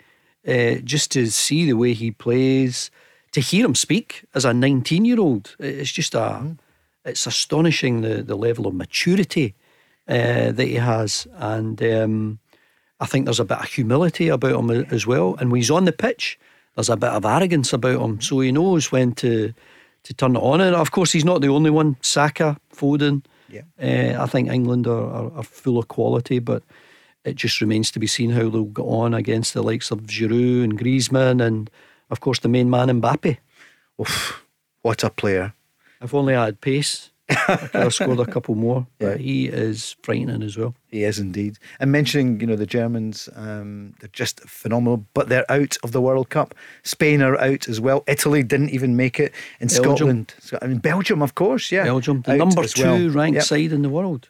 [0.46, 2.90] Uh, just to see the way he plays,
[3.30, 6.52] to hear him speak as a 19 year old, it's just a, Mm-hmm.
[7.04, 9.54] it's astonishing the the level of maturity
[10.08, 12.38] uh, that he has, and um,
[12.98, 15.36] I think there's a bit of humility about him as well.
[15.38, 16.38] And when he's on the pitch,
[16.74, 19.52] there's a bit of arrogance about him, so he knows when to
[20.04, 20.60] to turn it on.
[20.60, 21.96] And of course, he's not the only one.
[22.00, 23.24] Saka, Foden.
[23.48, 23.62] Yeah.
[23.80, 26.62] Uh, I think England are, are, are full of quality, but
[27.24, 30.64] it just remains to be seen how they'll get on against the likes of Giroud
[30.64, 31.70] and Griezmann, and
[32.10, 33.38] of course the main man Mbappe.
[34.00, 34.44] Oof,
[34.80, 35.54] what a player.
[36.00, 37.10] If only I had pace,
[37.74, 38.86] I scored a couple more.
[38.98, 39.24] But Yeah.
[39.26, 40.74] he is frightening as well.
[40.90, 41.58] He is indeed.
[41.80, 46.00] And mentioning, you know, the Germans, um, they're just phenomenal, but they're out of the
[46.00, 46.54] World Cup.
[46.82, 48.04] Spain are out as well.
[48.06, 49.32] Italy didn't even make it.
[49.60, 49.94] In Belgium.
[49.96, 51.84] Scotland, I mean, Belgium, of course, yeah.
[51.84, 53.08] Belgium, the number two well.
[53.10, 53.44] ranked Yep.
[53.44, 54.28] side in the world.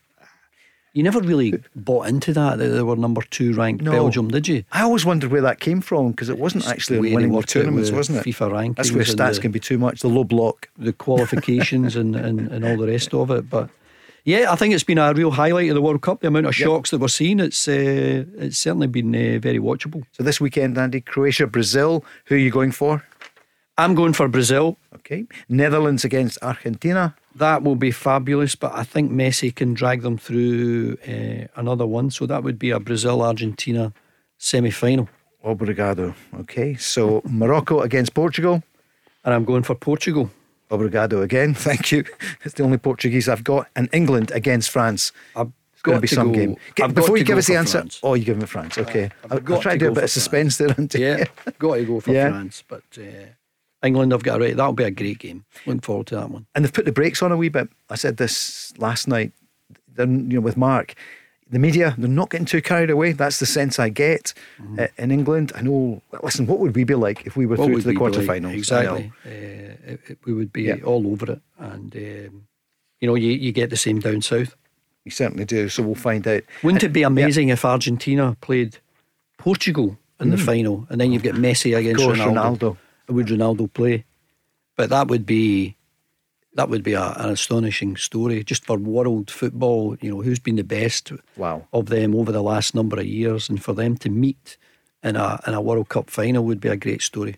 [0.94, 3.92] You never really bought into that that they were number two ranked No.
[3.92, 4.64] Belgium, did you?
[4.72, 7.08] I always wondered where that came from because it wasn't It's actually the on way
[7.08, 8.24] they winning the work it tournaments, with wasn't it?
[8.30, 10.00] FIFA That's where rankings and stats the- can be too much.
[10.00, 10.68] The low block.
[10.76, 13.48] the qualifications and, and, and all the rest of it.
[13.48, 13.70] But
[14.24, 16.20] yeah, I think it's been a real highlight of the World Cup.
[16.20, 20.04] The amount of shocks that we're seeing, it's uh, it's certainly been uh, very watchable.
[20.12, 22.04] So this weekend, Andy, Croatia, Brazil.
[22.26, 23.02] Who are you going for?
[23.78, 24.76] I'm going for Brazil.
[24.94, 25.24] Okay.
[25.48, 27.14] Netherlands against Argentina.
[27.36, 32.10] That will be fabulous, but I think Messi can drag them through uh, another one.
[32.10, 33.92] So that would be a Brazil Argentina
[34.38, 35.08] semi final.
[35.44, 36.14] Obrigado.
[36.40, 36.74] Okay.
[36.76, 38.62] So Morocco against Portugal.
[39.24, 40.30] And I'm going for Portugal.
[40.70, 41.54] Obrigado again.
[41.68, 42.04] Thank you.
[42.44, 43.68] It's the only Portuguese I've got.
[43.76, 45.12] And England against France.
[45.36, 46.56] I've It's going to be to some go- game.
[46.82, 47.98] I've Before you give us the answer, France.
[48.02, 48.78] oh, you give me France.
[48.78, 50.74] Okay, I've I'll, I'll got try to do a bit of suspense there.
[50.78, 50.98] Andy.
[51.00, 51.24] Yeah,
[51.58, 52.30] got to go for Yeah.
[52.30, 52.62] France.
[52.68, 53.02] But uh,
[53.82, 54.56] England have got right.
[54.56, 55.44] That'll be a great game.
[55.66, 56.46] Looking forward to that one.
[56.54, 57.68] And they've put the brakes on a wee bit.
[57.90, 59.32] I said this last night.
[59.94, 60.94] Then you know with Mark,
[61.52, 63.12] the media, they're not getting too carried away.
[63.12, 64.80] That's the sense I get mm-hmm.
[64.80, 65.52] uh, in England.
[65.54, 67.94] I know, listen, what would we be like if we were what through to the
[67.94, 68.44] quarterfinals?
[68.44, 68.56] Like?
[68.56, 69.12] Exactly.
[69.24, 70.76] Uh, it, it, we would be yeah.
[70.84, 71.42] all over it.
[71.58, 72.46] And, um,
[73.00, 74.56] you know, you, you get the same down south.
[75.04, 75.68] You certainly do.
[75.68, 76.42] So we'll find out.
[76.62, 77.54] Wouldn't it be amazing yeah.
[77.54, 78.78] if Argentina played
[79.36, 80.30] Portugal in mm.
[80.30, 82.58] the final and then you've got Messi against Ronaldo?
[82.58, 82.76] Ronaldo.
[83.12, 84.04] Would Ronaldo play?
[84.76, 85.76] But that would be
[86.54, 89.96] that would be a, an astonishing story just for world football.
[90.00, 91.66] You know, who's been the best wow.
[91.72, 94.56] of them over the last number of years, and for them to meet
[95.02, 97.36] in a in a World Cup final would be a great story.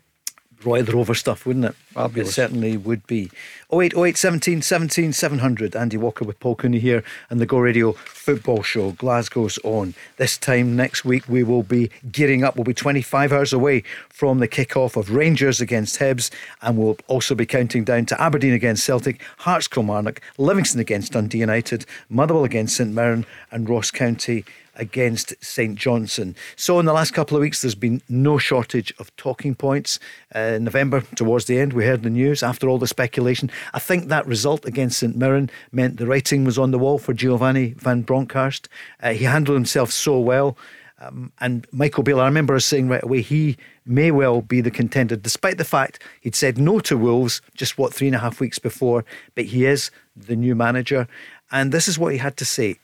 [0.65, 1.75] Royal Rover stuff, wouldn't it?
[1.93, 2.31] Fabulous.
[2.31, 3.31] It certainly would be.
[3.73, 5.75] 08, 08 17 17 700.
[5.77, 8.93] Andy Walker with Paul Cooney here and the Go Radio Football Show.
[8.93, 9.95] Glasgow's on.
[10.17, 12.57] This time next week, we will be gearing up.
[12.57, 16.31] We'll be 25 hours away from the kick-off of Rangers against Hibs,
[16.63, 21.39] and we'll also be counting down to Aberdeen against Celtic, Hearts Kilmarnock, Livingston against Dundee
[21.39, 24.45] United, Motherwell against St Mirren, and Ross County
[24.77, 26.35] against St Johnstone.
[26.57, 29.99] So, in the last couple of weeks, there's been no shortage of talking points.
[30.35, 33.51] Uh, November, towards the end, we heard the news after all the speculation.
[33.73, 37.13] I think that result against St Mirren meant the writing was on the wall for
[37.13, 38.69] Giovanni van Bronckhorst.
[39.03, 40.57] Uh, he handled himself so well.
[41.01, 44.71] Um, and Michael Beale, I remember us saying right away, he may well be the
[44.71, 48.41] contender, despite the fact he'd said no to Wolves just what three and a half
[48.41, 49.05] weeks before.
[49.35, 51.09] But he is the new manager.
[51.51, 52.79] And this is what he had to say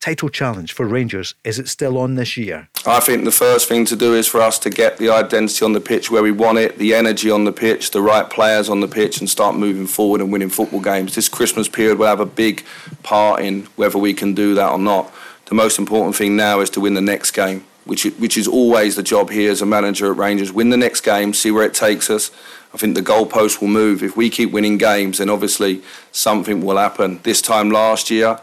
[0.00, 1.34] title challenge for Rangers?
[1.44, 2.68] Is it still on this year?
[2.86, 5.74] I think the first thing to do is for us to get the identity on
[5.74, 8.80] the pitch where we want it, the energy on the pitch, the right players on
[8.80, 11.14] the pitch, and start moving forward and winning football games.
[11.14, 12.64] This Christmas period will have a big
[13.02, 15.12] part in whether we can do that or not.
[15.46, 18.96] The most important thing now is to win the next game, which which is always
[18.96, 20.52] the job here as a manager at Rangers.
[20.52, 22.30] Win the next game, see where it takes us.
[22.72, 24.02] I think the goalpost will move.
[24.02, 25.82] If we keep winning games, then obviously
[26.12, 27.18] something will happen.
[27.24, 28.38] This time last year,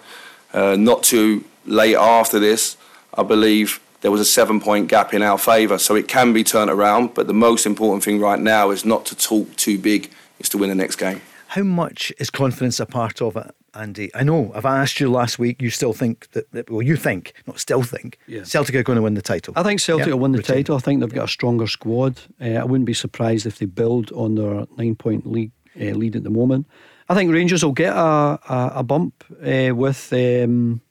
[0.57, 2.77] uh, not too late after this,
[3.13, 5.77] I believe there was a seven point gap in our favour.
[5.77, 9.05] So it can be turned around, but the most important thing right now is not
[9.05, 11.21] to talk too big, is to win the next game.
[11.47, 14.09] How much is confidence a part of it, Andy?
[14.13, 17.33] I know I've asked you last week, you still think that, that well, you think,
[17.45, 18.43] not still think, yeah.
[18.43, 19.53] Celtic are going to win the title.
[19.55, 20.75] I think Celtic will win the title.
[20.75, 22.19] I think they've got a stronger squad.
[22.41, 26.15] Uh, I wouldn't be surprised if they build on their nine point league, uh, lead
[26.15, 26.67] at the moment.
[27.09, 30.11] I think Rangers will get a, a, a bump uh, with.
[30.13, 30.81] Um,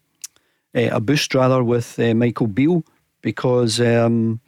[0.76, 2.84] uh, a boost rather with uh, Michael Beale
[3.22, 4.40] because um,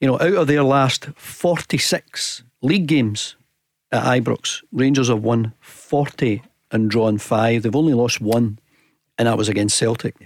[0.00, 3.36] you know out of their last 46 league games
[3.92, 7.62] at Ibrox, Rangers have won 40 and drawn five.
[7.62, 8.58] They've only lost one,
[9.16, 10.16] and that was against Celtic.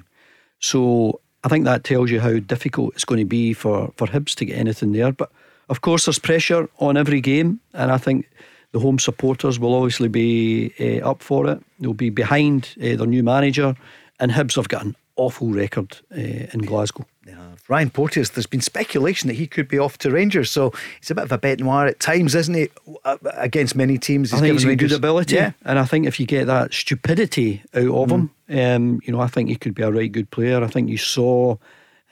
[0.58, 4.34] So I think that tells you how difficult it's going to be for for Hibs
[4.36, 5.12] to get anything there.
[5.12, 5.30] But
[5.68, 8.30] of course, there's pressure on every game, and I think
[8.72, 11.62] the home supporters will obviously be uh, up for it.
[11.78, 13.74] They'll be behind uh, their new manager,
[14.18, 16.16] and Hibs have got an awful record uh,
[16.52, 17.04] in Glasgow.
[17.26, 17.36] Yeah.
[17.68, 21.14] Ryan Porteous, there's been speculation that he could be off to Rangers, so it's a
[21.14, 22.68] bit of a bet noir at times, isn't he?
[23.04, 24.90] Uh, against many teams, he's I think he's Rangers.
[24.90, 25.52] good ability, yeah.
[25.64, 28.10] and I think if you get that stupidity out of mm.
[28.10, 30.62] him, um, you know, I think he could be a right good player.
[30.62, 31.56] I think you saw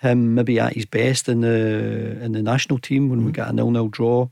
[0.01, 3.27] him maybe at his best in the in the national team when mm.
[3.27, 4.29] we got a nil-nil draw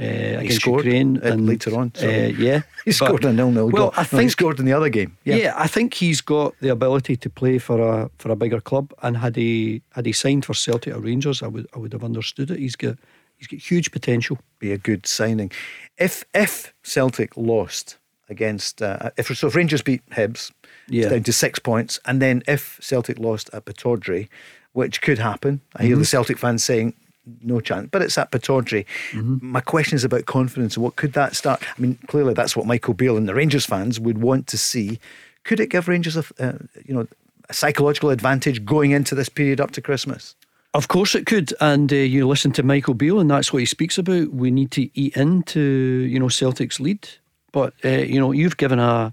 [0.00, 1.92] uh, against scored Ukraine and later on.
[2.02, 2.06] Uh,
[2.38, 3.68] yeah, he scored a nil-nil.
[3.68, 5.16] Well, I think no, he scored in the other game.
[5.24, 5.36] Yeah.
[5.36, 8.92] yeah, I think he's got the ability to play for a for a bigger club.
[9.02, 12.04] And had he had he signed for Celtic or Rangers, I would I would have
[12.04, 12.58] understood it.
[12.58, 12.96] He's got
[13.36, 14.38] he's got huge potential.
[14.58, 15.52] Be a good signing.
[15.98, 20.52] If if Celtic lost against uh, if so if Rangers beat Hibs,
[20.88, 21.10] yeah.
[21.10, 24.28] down to six points, and then if Celtic lost at Pittodrie,
[24.72, 25.60] which could happen.
[25.76, 26.00] I hear mm-hmm.
[26.00, 26.94] the Celtic fans saying
[27.42, 27.88] no chance.
[27.90, 28.86] But it's at Pittodrie.
[29.12, 29.38] Mm-hmm.
[29.40, 30.76] My question is about confidence.
[30.78, 31.62] What could that start?
[31.76, 34.98] I mean, clearly that's what Michael Beale and the Rangers fans would want to see.
[35.44, 37.06] Could it give Rangers a, uh, you know,
[37.48, 40.34] a psychological advantage going into this period up to Christmas?
[40.72, 43.66] Of course it could, and uh, you listen to Michael Beale, and that's what he
[43.66, 44.28] speaks about.
[44.32, 47.08] We need to eat into you know Celtic's lead,
[47.50, 49.12] but uh, you know you've given a,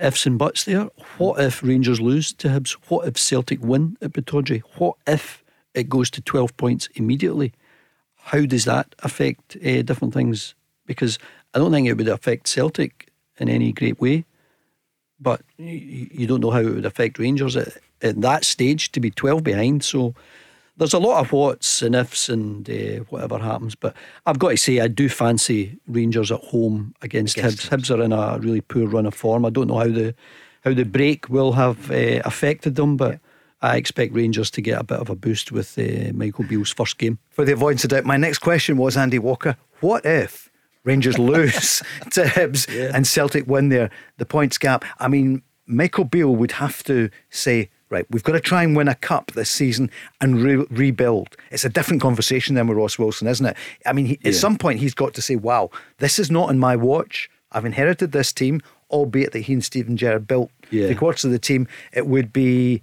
[0.00, 0.88] ifs and buts there.
[1.18, 2.72] What if Rangers lose to Hibs?
[2.88, 4.62] What if Celtic win at Pittodrie?
[4.78, 5.44] What if
[5.76, 7.52] it goes to 12 points immediately.
[8.16, 10.54] How does that affect uh, different things?
[10.86, 11.18] Because
[11.54, 14.24] I don't think it would affect Celtic in any great way,
[15.20, 19.00] but you, you don't know how it would affect Rangers at, at, that stage to
[19.00, 19.84] be 12 behind.
[19.84, 20.14] So
[20.78, 23.74] there's a lot of what's and ifs and uh, whatever happens.
[23.74, 27.90] But I've got to say, I do fancy Rangers at home against, against Hibs.
[27.90, 29.44] Hibs are in a really poor run of form.
[29.44, 30.14] I don't know how the
[30.64, 33.12] how the break will have uh, affected them, but.
[33.12, 33.18] Yeah
[33.62, 36.98] I expect Rangers to get a bit of a boost with uh, Michael Beale's first
[36.98, 37.18] game.
[37.30, 39.56] For the avoidance of doubt, my next question was Andy Walker.
[39.80, 40.50] What if
[40.84, 41.82] Rangers lose
[42.12, 42.90] to Hibs yeah.
[42.94, 43.90] and Celtic win there?
[44.18, 44.84] The points gap.
[44.98, 48.88] I mean, Michael Beale would have to say right, we've got to try and win
[48.88, 49.88] a cup this season
[50.20, 51.36] and re- rebuild.
[51.52, 53.56] It's a different conversation than with Ross Wilson, isn't it?
[53.86, 56.58] I mean, he, at some point he's got to say, "Wow, this is not in
[56.58, 57.30] my watch.
[57.52, 60.86] I've inherited this team, albeit that he and Steven Gerrard built Yeah.
[60.86, 61.68] three quarters of the team.
[61.92, 62.82] It would be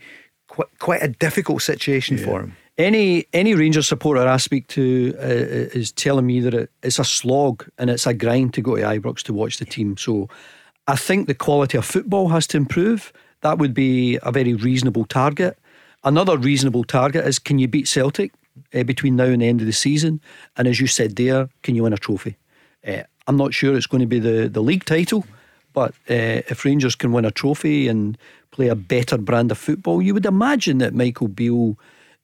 [0.53, 5.77] quite quite a difficult situation for him." Any any Rangers supporter I speak to uh,
[5.79, 8.81] is telling me that it, it's a slog and it's a grind to go to
[8.81, 9.95] Ibrox to watch the team.
[9.97, 10.27] So
[10.87, 13.13] I think the quality of football has to improve.
[13.41, 15.57] That would be a very reasonable target.
[16.03, 18.31] Another reasonable target is can you beat Celtic
[18.73, 20.19] uh, between now and the end of the season?
[20.57, 22.37] And as you said there, can you win a trophy?
[22.85, 25.25] Uh, I'm not sure it's going to be the, the league title,
[25.73, 28.17] but uh, if Rangers can win a trophy and
[28.53, 31.77] play a better brand of football, you would imagine that Michael Beale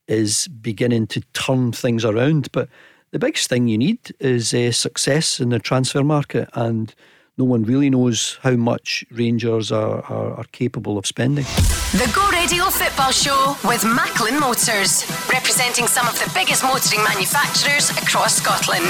[0.07, 2.51] is beginning to turn things around.
[2.51, 2.69] But
[3.11, 6.93] the biggest thing you need is uh, success in the transfer market, and
[7.38, 11.45] no one really knows how much Rangers are, are, are capable of spending.
[11.93, 17.89] The Go Radio Football Show with Macklin Motors, representing some of the biggest motoring manufacturers
[17.91, 18.86] across Scotland.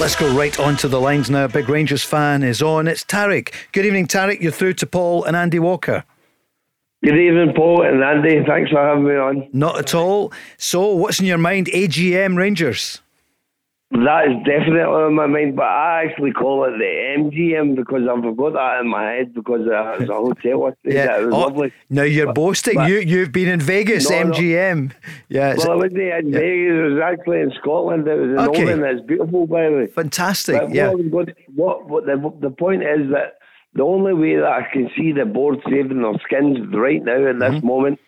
[0.00, 1.46] Let's go right on to the lines now.
[1.46, 2.88] Big Rangers fan is on.
[2.88, 3.52] It's Tarek.
[3.72, 4.40] Good evening, Tarek.
[4.40, 6.04] You're through to Paul and Andy Walker.
[7.06, 8.42] Good evening, Paul and Andy.
[8.44, 9.48] Thanks for having me on.
[9.52, 10.32] Not at all.
[10.58, 11.68] So, what's in your mind?
[11.68, 13.00] AGM Rangers.
[13.92, 18.36] That is definitely on my mind, but I actually call it the MGM because I've
[18.36, 20.66] got that in my head because uh, it was a hotel.
[20.66, 20.78] At.
[20.82, 21.72] It was Oh, lovely.
[21.88, 22.74] Now you're But- boasting.
[22.74, 24.30] but- you you've been in Vegas, No, no.
[24.34, 24.92] MGM.
[25.28, 26.42] Yeah, it's Well, I wasn't in Vegas.
[26.72, 28.08] It was actually in Scotland.
[28.08, 28.62] It was in Okay.
[28.72, 28.82] Oban.
[28.84, 29.86] It's beautiful, by the way.
[29.86, 30.60] fantastic.
[30.60, 30.88] But yeah.
[30.88, 33.38] what, I was going to- what, what the, the point is that
[33.76, 37.36] the only way that I can see the board saving their skins right now in
[37.38, 37.54] Mm-hmm.
[37.54, 37.98] this moment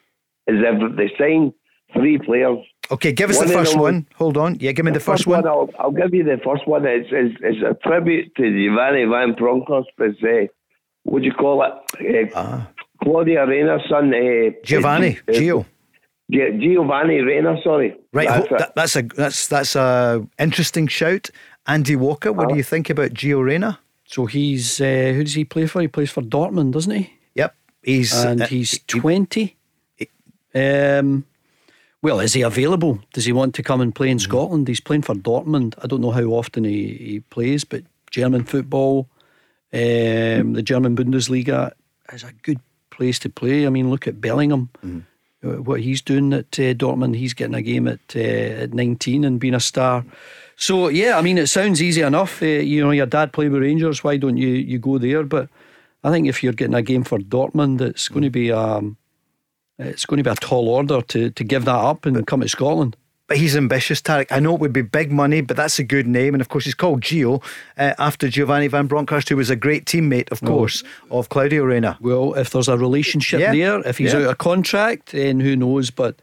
[0.47, 1.53] is if they sign
[1.95, 2.59] three players.
[2.91, 4.07] Okay, give us One the first them- one.
[4.17, 4.57] Hold on.
[4.61, 5.47] Yeah, give me the, first one.
[5.47, 6.87] I'll, I'll give you the first one.
[6.87, 9.91] It's, it's, it's a tribute to Giovanni Van Bronckhorst.
[9.99, 10.47] It's, uh,
[11.05, 12.33] what do you call it?
[12.35, 12.63] Uh,
[13.03, 14.13] Claudio Reyna's son.
[14.15, 15.67] Uh, Giovanni, uh, Gio.
[16.31, 17.95] Gi- Giovanni Reyna, sorry.
[18.13, 21.31] Right, That's that, that's a that's that's a interesting shout.
[21.67, 23.79] Andy Walker, what do you think about Gio Reyna?
[24.11, 25.83] So he's uh, who does he play for?
[25.83, 27.13] He plays for Dortmund, doesn't he?
[27.35, 29.57] Yep, he's And uh, he's he- twenty.
[30.55, 31.27] Um,
[32.01, 33.01] well, is he available?
[33.13, 34.67] Does he want to come and play in Scotland?
[34.67, 35.75] He's playing for Dortmund.
[35.83, 39.09] I don't know how often he, he plays, but German football,
[39.75, 41.73] um, the German Bundesliga
[42.13, 43.67] is a good place to play.
[43.67, 44.71] I mean, look at Bellingham.
[45.45, 49.25] Uh, What he's doing at uh, Dortmund, he's getting a game at uh, at 19
[49.25, 50.05] and being a star.
[50.61, 52.43] So yeah, I mean, it sounds easy enough.
[52.43, 54.03] Uh, you know, your dad played with Rangers.
[54.03, 55.23] Why don't you you go there?
[55.23, 55.49] But
[56.03, 58.97] I think if you're getting a game for Dortmund, it's going to be um,
[59.79, 62.49] it's going to be a tall order to to give that up and come to
[62.49, 62.97] Scotland.
[63.29, 64.33] But he's ambitious, Tarek.
[64.33, 66.35] I know it would be big money, but that's a good name.
[66.35, 67.41] And of course, he's called Gio
[67.77, 71.99] uh, after Giovanni Van Bronckhorst, who was a great teammate, of course, of Claudio Reyna.
[72.01, 73.53] Well, if there's a relationship Yeah.
[73.53, 74.21] there, if he's Yeah.
[74.21, 75.91] out of contract, then who knows?
[75.91, 76.23] But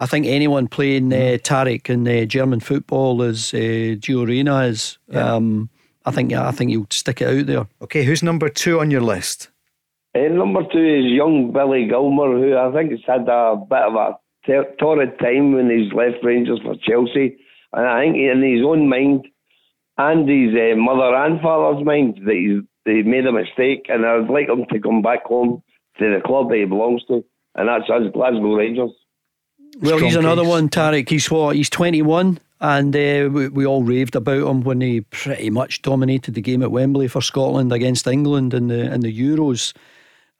[0.00, 4.98] I think anyone playing uh, Tarek in uh, German football as uh, Gio Reyna is,
[5.12, 5.70] um,
[6.04, 7.66] I think I think he'll stick it out there.
[7.82, 9.50] Okay, who's number two on your list?
[10.14, 13.94] Uh, number two is young Billy Gilmour, who I think has had a bit of
[13.94, 17.36] a ter- torrid time when he's left Rangers for Chelsea.
[17.72, 19.26] And I think in his own mind
[19.98, 23.86] and his uh, mother and father's mind that he's, they made a mistake.
[23.88, 25.62] And I'd like him to come back home
[25.98, 27.24] to the club that he belongs to,
[27.54, 28.90] and that's us, Glasgow Rangers.
[29.80, 30.50] Well, he's another case.
[30.50, 31.08] one, Tarek.
[31.08, 31.56] He's what?
[31.56, 36.34] He's 21, and uh, we, we all raved about him when he pretty much dominated
[36.34, 39.74] the game at Wembley for Scotland against England in the in the Euros.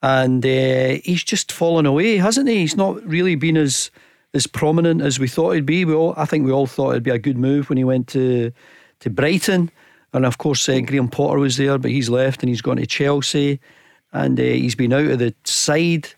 [0.01, 2.57] And uh, he's just fallen away, hasn't he?
[2.59, 3.91] He's not really been as
[4.33, 5.85] as prominent as we thought he'd be.
[5.85, 8.07] We all, I think we all thought it'd be a good move when he went
[8.09, 8.51] to
[8.99, 9.71] to Brighton,
[10.13, 12.85] and of course uh, Graham Potter was there, but he's left and he's gone to
[12.85, 13.59] Chelsea,
[14.13, 16.09] and uh, he's been out of the side.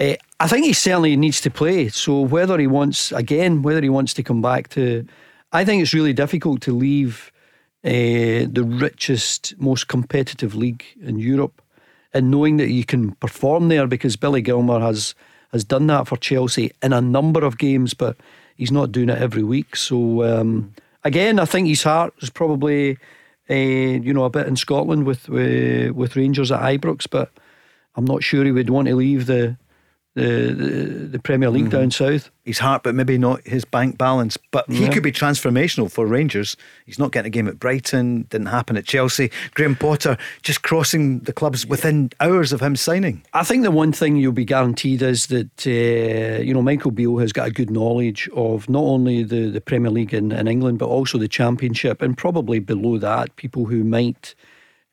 [0.00, 0.14] Uh,
[0.44, 1.88] I think he certainly needs to play.
[1.88, 5.06] So whether he wants again, whether he wants to come back to,
[5.52, 7.32] I think it's really difficult to leave
[7.82, 11.62] uh, the richest, most competitive league in Europe,
[12.12, 15.14] and knowing that you can perform there because Billy Gilmour has
[15.52, 18.14] has done that for Chelsea in a number of games, but
[18.54, 19.76] he's not doing it every week.
[19.76, 20.74] So um,
[21.04, 22.98] again, I think his heart is probably,
[23.48, 27.30] uh, you know, a bit in Scotland with uh, with Rangers at Ibrox, but
[27.96, 29.56] I'm not sure he would want to leave the
[30.14, 30.74] the the,
[31.12, 32.30] the Premier League down south.
[32.44, 34.36] His heart, but maybe not his bank balance.
[34.50, 34.90] But he Yeah.
[34.90, 36.56] could be transformational for Rangers.
[36.84, 39.30] He's not getting a game at Brighton, didn't happen at Chelsea.
[39.54, 43.22] Graham Potter just crossing the clubs within hours of him signing.
[43.32, 47.18] I think the one thing you'll be guaranteed is that uh, you know Michael Beale
[47.18, 50.78] has got a good knowledge of not only the, the Premier League in, in England
[50.78, 54.34] but also the Championship and probably below that people who might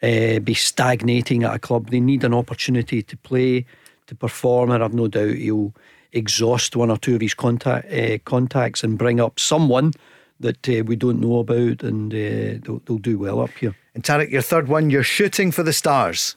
[0.01, 3.65] uh, be stagnating at a club they need an opportunity to play
[4.11, 5.73] to perform, and I've no doubt he'll
[6.11, 9.93] exhaust one or two of his contact uh, contacts and bring up someone
[10.41, 13.73] that uh, we don't know about, and uh, they'll, they'll, do well up here.
[13.95, 16.35] And Tarek, your third one, you're shooting for the stars.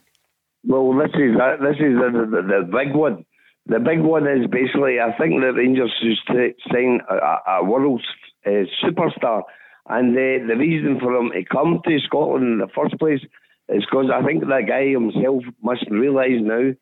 [0.63, 3.25] Well, this is uh, this is the, the, the, big one.
[3.67, 8.03] The big one is basically I think the Rangers should sign a, a world
[8.47, 9.43] uh, superstar,
[9.89, 13.21] and the the reason for him to come to Scotland in the first place
[13.69, 16.73] is because I think that guy himself must realise now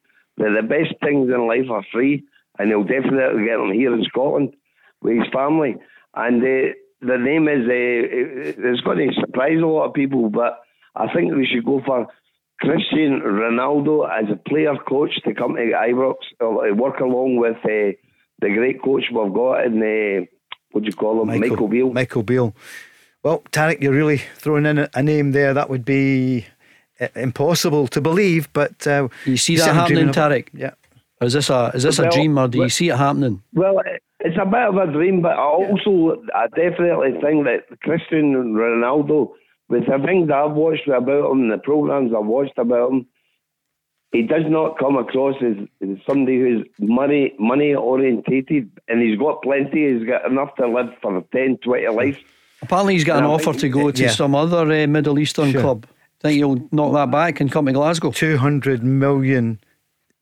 [0.42, 2.24] that the best things in life are free,
[2.58, 4.54] and he'll definitely get them here in Scotland
[5.00, 5.76] with his family.
[6.14, 10.60] And uh, the name is, uh, it's going to surprise a lot of people, but
[10.96, 12.08] I think we should go for
[12.60, 17.96] Cristiano Ronaldo as a player coach to come to Ibrox, uh, work along with uh,
[18.40, 20.26] the great coach we've got in, uh,
[20.72, 21.92] what do you call him, Michael, Michael Beale.
[21.92, 22.54] Michael Beale.
[23.22, 25.54] Well, Tarek, you're really throwing in a name there.
[25.54, 26.46] That would be
[27.14, 30.48] impossible to believe, but uh, you see that happening, Tarek.
[30.52, 30.72] Yeah.
[31.20, 33.42] Is this a is this well, a dream, or do well, you see it happening?
[33.54, 33.80] Well,
[34.20, 39.32] it's a bit of a dream, but I also I definitely think that Cristiano Ronaldo,
[39.68, 43.06] with the things I've watched about him, the programs I've watched about him,
[44.10, 49.42] he does not come across as, as somebody who's money money orientated, and he's got
[49.42, 49.92] plenty.
[49.92, 52.18] He's got enough to live for 10, 20 lives.
[52.62, 54.10] Apparently, he's got an offer to go to yeah.
[54.10, 55.60] some other uh, Middle Eastern sure.
[55.60, 55.86] club.
[56.22, 58.12] Think you'll knock that back and come to Glasgow?
[58.12, 59.58] 200 million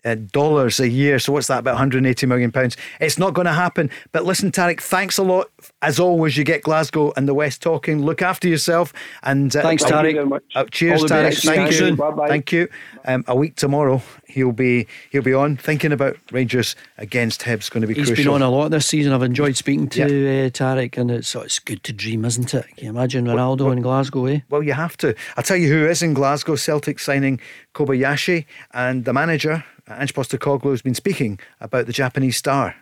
[0.05, 1.19] uh, dollars a year.
[1.19, 1.59] So what's that?
[1.59, 2.77] About 180 million pounds.
[3.01, 3.91] It's not going to happen.
[4.13, 5.51] But listen, Tarek, thanks a lot.
[5.83, 8.03] As always, you get Glasgow and the West talking.
[8.05, 8.93] Look after yourself.
[9.23, 10.41] And uh, thanks, Tarek.
[10.55, 11.43] Uh, cheers, Tarek.
[11.43, 11.97] Thank you.
[11.97, 12.29] Bye-bye.
[12.29, 12.69] Thank you.
[13.05, 17.71] Um, a week tomorrow, he'll be he'll be on thinking about Rangers against Hibs.
[17.71, 17.95] Going to be.
[17.95, 18.25] He's crucial.
[18.25, 19.13] been on a lot this season.
[19.13, 20.09] I've enjoyed speaking to yep.
[20.09, 22.67] uh, Tarek, and it's it's good to dream, isn't it?
[22.77, 24.27] Can you imagine Ronaldo well, in Glasgow?
[24.27, 24.41] Eh?
[24.51, 25.15] Well, you have to.
[25.37, 26.57] I'll tell you who is in Glasgow.
[26.57, 27.41] Celtic signing
[27.75, 32.77] Kobayashi and the manager Ange Postecoglou has been speaking about the Japanese star.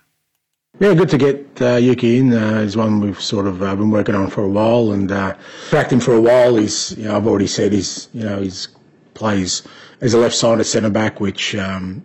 [0.80, 2.32] Yeah, good to get uh, Yuki in.
[2.32, 5.34] Uh, he's one we've sort of uh, been working on for a while, and uh,
[5.70, 6.56] tracked him for a while.
[6.56, 8.68] He's, you know, I've already said he's, you know, he's
[9.14, 9.62] plays
[10.00, 12.04] as a left-sided centre back, which um,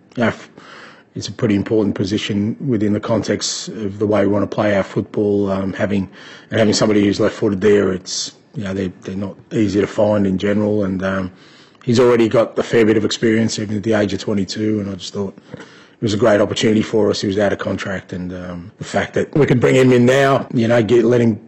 [1.14, 4.74] is a pretty important position within the context of the way we want to play
[4.76, 5.50] our football.
[5.50, 6.10] Um, having
[6.50, 10.26] and having somebody who's left-footed there, it's you know they're, they're not easy to find
[10.26, 11.32] in general, and um,
[11.84, 14.90] he's already got a fair bit of experience, even at the age of 22, and
[14.90, 17.20] I just thought it was a great opportunity for us.
[17.20, 20.06] He was out of contract, and um, the fact that we could bring him in
[20.06, 21.40] now, you know, get let him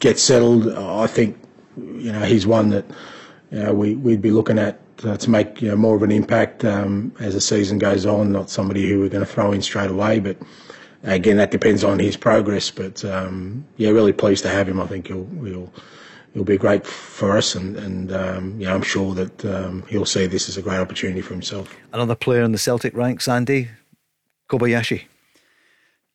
[0.00, 0.68] get settled.
[0.68, 1.38] I think,
[1.76, 2.84] you know, he's one that
[3.50, 6.12] you know, we we'd be looking at uh, to make you know, more of an
[6.12, 8.32] impact um, as the season goes on.
[8.32, 10.36] Not somebody who we're going to throw in straight away, but
[11.04, 12.70] again, that depends on his progress.
[12.70, 14.80] But um, yeah, really pleased to have him.
[14.80, 15.72] I think he'll he'll
[16.32, 20.48] it'll be great for us, and, and um, I'm sure that um, he'll see this
[20.48, 21.74] as a great opportunity for himself.
[21.92, 23.68] Another player in the Celtic ranks, Andy
[24.48, 25.04] Kobayashi.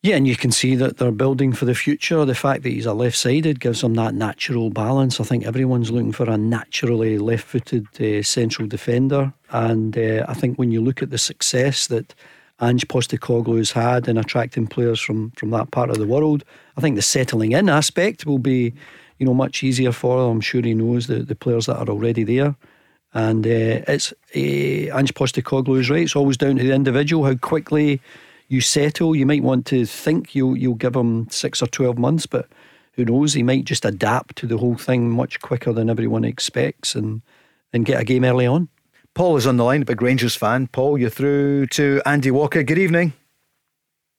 [0.03, 2.25] Yeah, and you can see that they're building for the future.
[2.25, 5.21] The fact that he's a left sided gives him that natural balance.
[5.21, 9.33] I think everyone's looking for a naturally left footed uh, central defender.
[9.51, 12.13] And uh, I think when you look at the success that
[12.61, 16.43] Ange Postecoglou has had in attracting players from, from that part of the world,
[16.75, 18.73] I think the settling in aspect will be
[19.19, 20.31] you know, much easier for him.
[20.31, 22.55] I'm sure he knows the, the players that are already there.
[23.13, 26.03] And uh, it's uh, Ange Postecoglou is right.
[26.03, 28.01] It's always down to the individual how quickly
[28.47, 29.15] you settle.
[29.15, 32.47] You might want to think you'll you'll give him six or twelve months, but
[32.93, 33.33] who knows?
[33.33, 37.21] He might just adapt to the whole thing much quicker than everyone expects, and
[37.71, 38.67] and get a game early on.
[39.13, 40.67] Paul is on the line, big Rangers fan.
[40.67, 42.63] Paul, you're through to Andy Walker.
[42.63, 43.13] Good evening.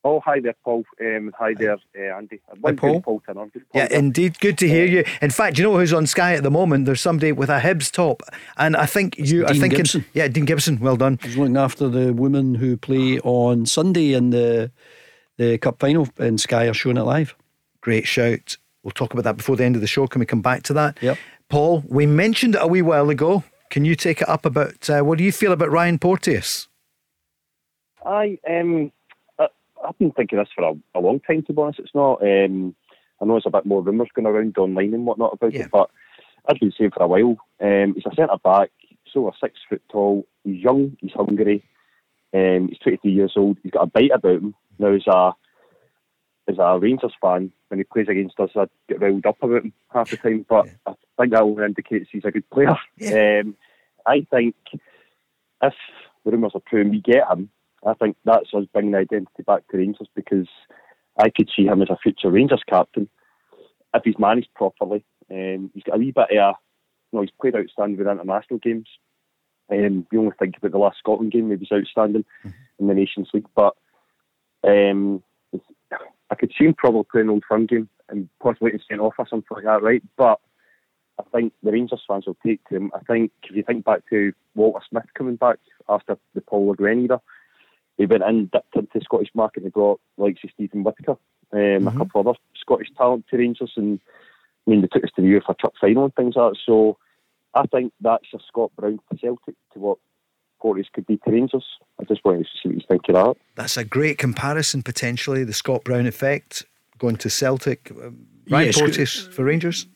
[0.07, 0.85] Oh, hi there, Paul.
[1.01, 2.39] Um, hi there, uh, Andy.
[2.63, 3.01] Hi, Paul.
[3.01, 3.47] Paul Turner.
[3.73, 4.39] yeah, indeed.
[4.39, 5.03] Good to hear you.
[5.23, 6.85] In fact, you know who's on Sky at the moment?
[6.85, 8.23] There's somebody with a Hibs top,
[8.59, 9.47] and I think you.
[9.47, 10.05] Dean I think Gibson.
[10.13, 10.79] yeah, Dean Gibson.
[10.79, 11.19] Well done.
[11.23, 14.71] He's looking after the women who play on Sunday in the
[15.39, 17.35] the cup final, and Sky are showing it live.
[17.81, 18.59] Great shout.
[18.83, 20.07] We'll talk about that before the end of the show.
[20.07, 20.99] Can we come back to that?
[21.01, 21.17] Yep.
[21.49, 23.43] Paul, we mentioned it a wee while ago.
[23.71, 26.69] Can you take it up about uh, what do you feel about Ryan Porteous?
[28.05, 28.93] I um
[29.87, 31.43] I've been thinking this for a, a, long time.
[31.43, 32.22] To be honest, it's not.
[32.22, 32.74] Um,
[33.20, 35.62] I know there's a bit more rumours going around online and whatnot about yeah.
[35.62, 35.91] it, but
[36.49, 37.37] I've been saying for a while.
[37.61, 38.70] Um, he's a centre back.
[38.78, 40.26] He's over six foot tall.
[40.43, 40.97] He's young.
[41.01, 41.64] He's hungry.
[42.35, 43.59] Um, he's 23 years old.
[43.62, 44.55] He's got a bite about him.
[44.78, 45.32] Now, as a
[46.47, 49.72] as a Rangers fan, when he plays against us, I get riled up about him
[49.93, 50.45] half the time.
[50.49, 50.72] But yeah.
[50.87, 52.76] I think that only indicates he's a good player.
[52.99, 53.41] Yeah.
[53.41, 53.57] Um,
[54.07, 54.55] I think
[55.62, 55.74] if
[56.24, 57.49] the rumours are true and we get him,
[57.87, 60.49] I think that's us bringing the identity back to Rangers because
[61.18, 63.09] I could see him as a future Rangers captain
[63.95, 65.05] if he's managed properly.
[65.30, 66.53] Um, he's got a wee bit of, a,
[67.12, 68.89] you know, he's played outstanding with international games.
[69.70, 72.51] Um, you only think about the last Scotland game; he was outstanding mm-hmm.
[72.78, 73.47] in the Nations League.
[73.55, 73.74] But
[74.66, 75.22] um,
[76.30, 79.26] I could see him probably playing Old Firm game and possibly getting sent off or
[79.28, 80.03] something like that, right?
[80.16, 80.41] But
[81.18, 82.91] I think the Rangers fans will take to him.
[82.95, 85.59] I think if you think back to Walter Smith coming back
[85.89, 87.20] after the Paul Le Guen era,
[87.97, 91.18] he went in, dipped into the Scottish market and brought like Steven Whittaker, um,
[91.59, 91.88] mm-hmm.
[91.88, 94.01] a couple of other Scottish talent to Rangers, and
[94.66, 96.59] I mean they took us to the UEFA Cup final and things like that.
[96.64, 96.99] So
[97.55, 99.99] I think that's a Scott Brown to Celtic to what
[100.61, 101.64] Porteous could be to Rangers.
[102.01, 103.36] I just wanted to see what you think of that.
[103.55, 105.45] That's a great comparison potentially.
[105.45, 106.64] The Scott Brown effect
[106.99, 107.90] going to Celtic.
[107.90, 109.86] Um, Ryan yes, Porteous for Rangers.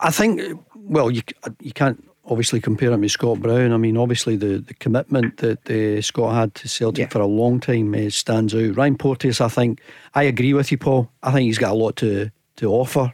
[0.00, 0.60] I think.
[0.74, 1.22] Well, you
[1.60, 3.72] you can't obviously compare him to Scott Brown.
[3.72, 7.08] I mean, obviously the, the commitment that uh, Scott had to Celtic yeah.
[7.08, 8.76] for a long time uh, stands out.
[8.76, 9.80] Ryan Porteous, I think,
[10.14, 11.10] I agree with you, Paul.
[11.22, 13.12] I think he's got a lot to to offer.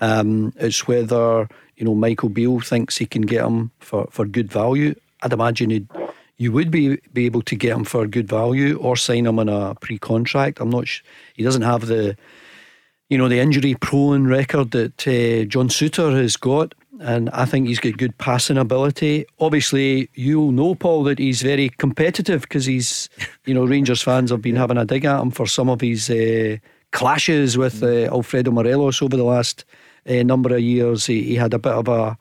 [0.00, 4.50] Um, it's whether you know Michael Beale thinks he can get him for, for good
[4.50, 4.94] value.
[5.22, 5.88] I'd imagine he'd,
[6.36, 9.48] you would be be able to get him for good value or sign him on
[9.48, 10.60] a pre-contract.
[10.60, 10.88] I'm not.
[10.88, 11.02] Sh-
[11.34, 12.16] he doesn't have the
[13.08, 17.66] you know the injury prone record that uh, John Souttar has got and I think
[17.66, 19.26] he's got good passing ability.
[19.40, 23.08] Obviously, you'll know Paul that he's very competitive because he's,
[23.46, 26.08] you know, Rangers fans have been having a dig at him for some of his
[26.10, 26.56] uh,
[26.92, 29.64] clashes with uh, Alfredo Morelos over the last
[30.08, 31.06] uh, number of years.
[31.06, 32.16] He, he, had a bit of a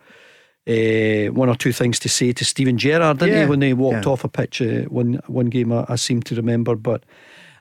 [0.65, 3.43] uh, one or two things to say to Steven Gerrard, didn't yeah.
[3.43, 4.11] he, when they walked yeah.
[4.11, 5.71] off a pitch uh, one one game?
[5.71, 7.03] I, I, seem to remember, but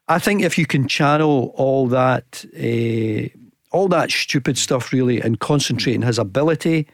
[0.08, 2.44] I think if you can channel all that.
[2.56, 3.36] Uh,
[3.72, 6.86] all that stupid stuff really and concentrate on his ability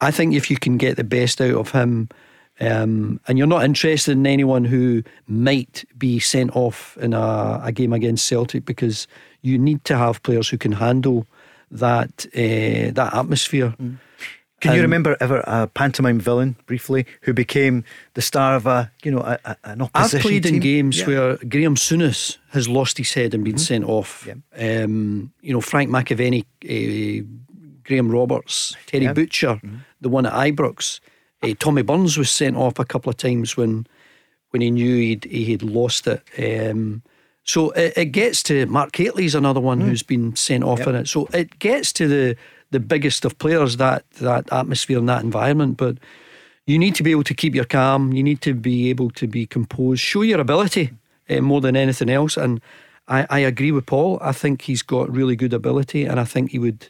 [0.00, 2.08] I think if you can get the best out of him,
[2.60, 7.72] um, and you're not interested in anyone who might be sent off in a, a
[7.72, 9.06] game against Celtic because
[9.42, 11.26] you need to have players who can handle
[11.70, 13.74] that uh, that atmosphere.
[13.80, 13.98] Mm.
[14.60, 17.84] Can you remember ever a pantomime villain briefly who became
[18.14, 20.18] the star of a you know a, a, an opposition?
[20.18, 20.54] I've played team?
[20.56, 21.06] in games yeah.
[21.06, 23.60] where Graeme Souness has lost his head and been mm-hmm.
[23.60, 24.26] sent off.
[24.26, 24.82] Yeah.
[24.82, 27.24] Um, you know Frank McAvennie, uh,
[27.88, 29.12] Graham Roberts, Terry yeah.
[29.12, 29.54] Butcher.
[29.56, 31.00] Mm-hmm the one at Ibrox.
[31.42, 33.86] Uh, Tommy Burns was sent off a couple of times when
[34.50, 36.22] when he knew he'd, he had lost it.
[36.38, 37.02] Um,
[37.44, 39.84] so it, it, gets to Mark Hateley's another one mm.
[39.84, 40.88] who's been sent off yep.
[40.88, 41.08] in it.
[41.08, 42.36] So it gets to the
[42.70, 45.76] the biggest of players that that atmosphere and that environment.
[45.76, 45.98] But
[46.66, 48.12] you need to be able to keep your calm.
[48.12, 50.00] You need to be able to be composed.
[50.00, 50.92] Show your ability
[51.28, 52.36] uh, more than anything else.
[52.36, 52.60] And
[53.06, 54.18] I, I agree with Paul.
[54.20, 56.88] I think he's got really good ability, and I think he would.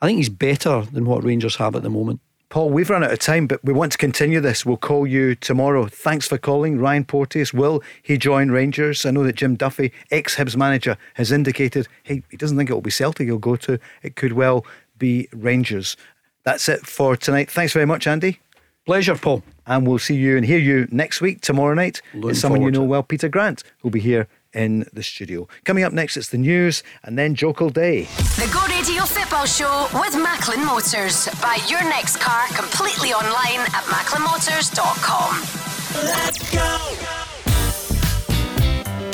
[0.00, 2.20] I think he's better than what Rangers have at the moment.
[2.50, 4.64] Paul, we've run out of time, but we want to continue this.
[4.64, 5.86] We'll call you tomorrow.
[5.86, 6.78] Thanks for calling.
[6.78, 9.04] Ryan Porteous, will he join Rangers?
[9.04, 12.72] I know that Jim Duffy, ex Hibs manager, has indicated hey, he doesn't think it
[12.72, 13.78] will be Celtic he'll go to.
[14.02, 14.64] It could well
[14.98, 15.96] be Rangers.
[16.44, 17.50] That's it for tonight.
[17.50, 18.40] Thanks very much, Andy.
[18.86, 19.42] Pleasure, Paul.
[19.66, 22.00] And we'll see you and hear you next week, tomorrow night.
[22.14, 24.26] Looking it's someone you know well, Peter Grant, who'll be here
[24.58, 25.46] in the studio.
[25.64, 28.02] Coming up next, it's the news and then Jokel Day.
[28.42, 31.28] The Go Radio Football Show with Macklin Motors.
[31.40, 35.40] Buy your next car completely online at macklinmotors.com.
[36.04, 37.27] Let's go!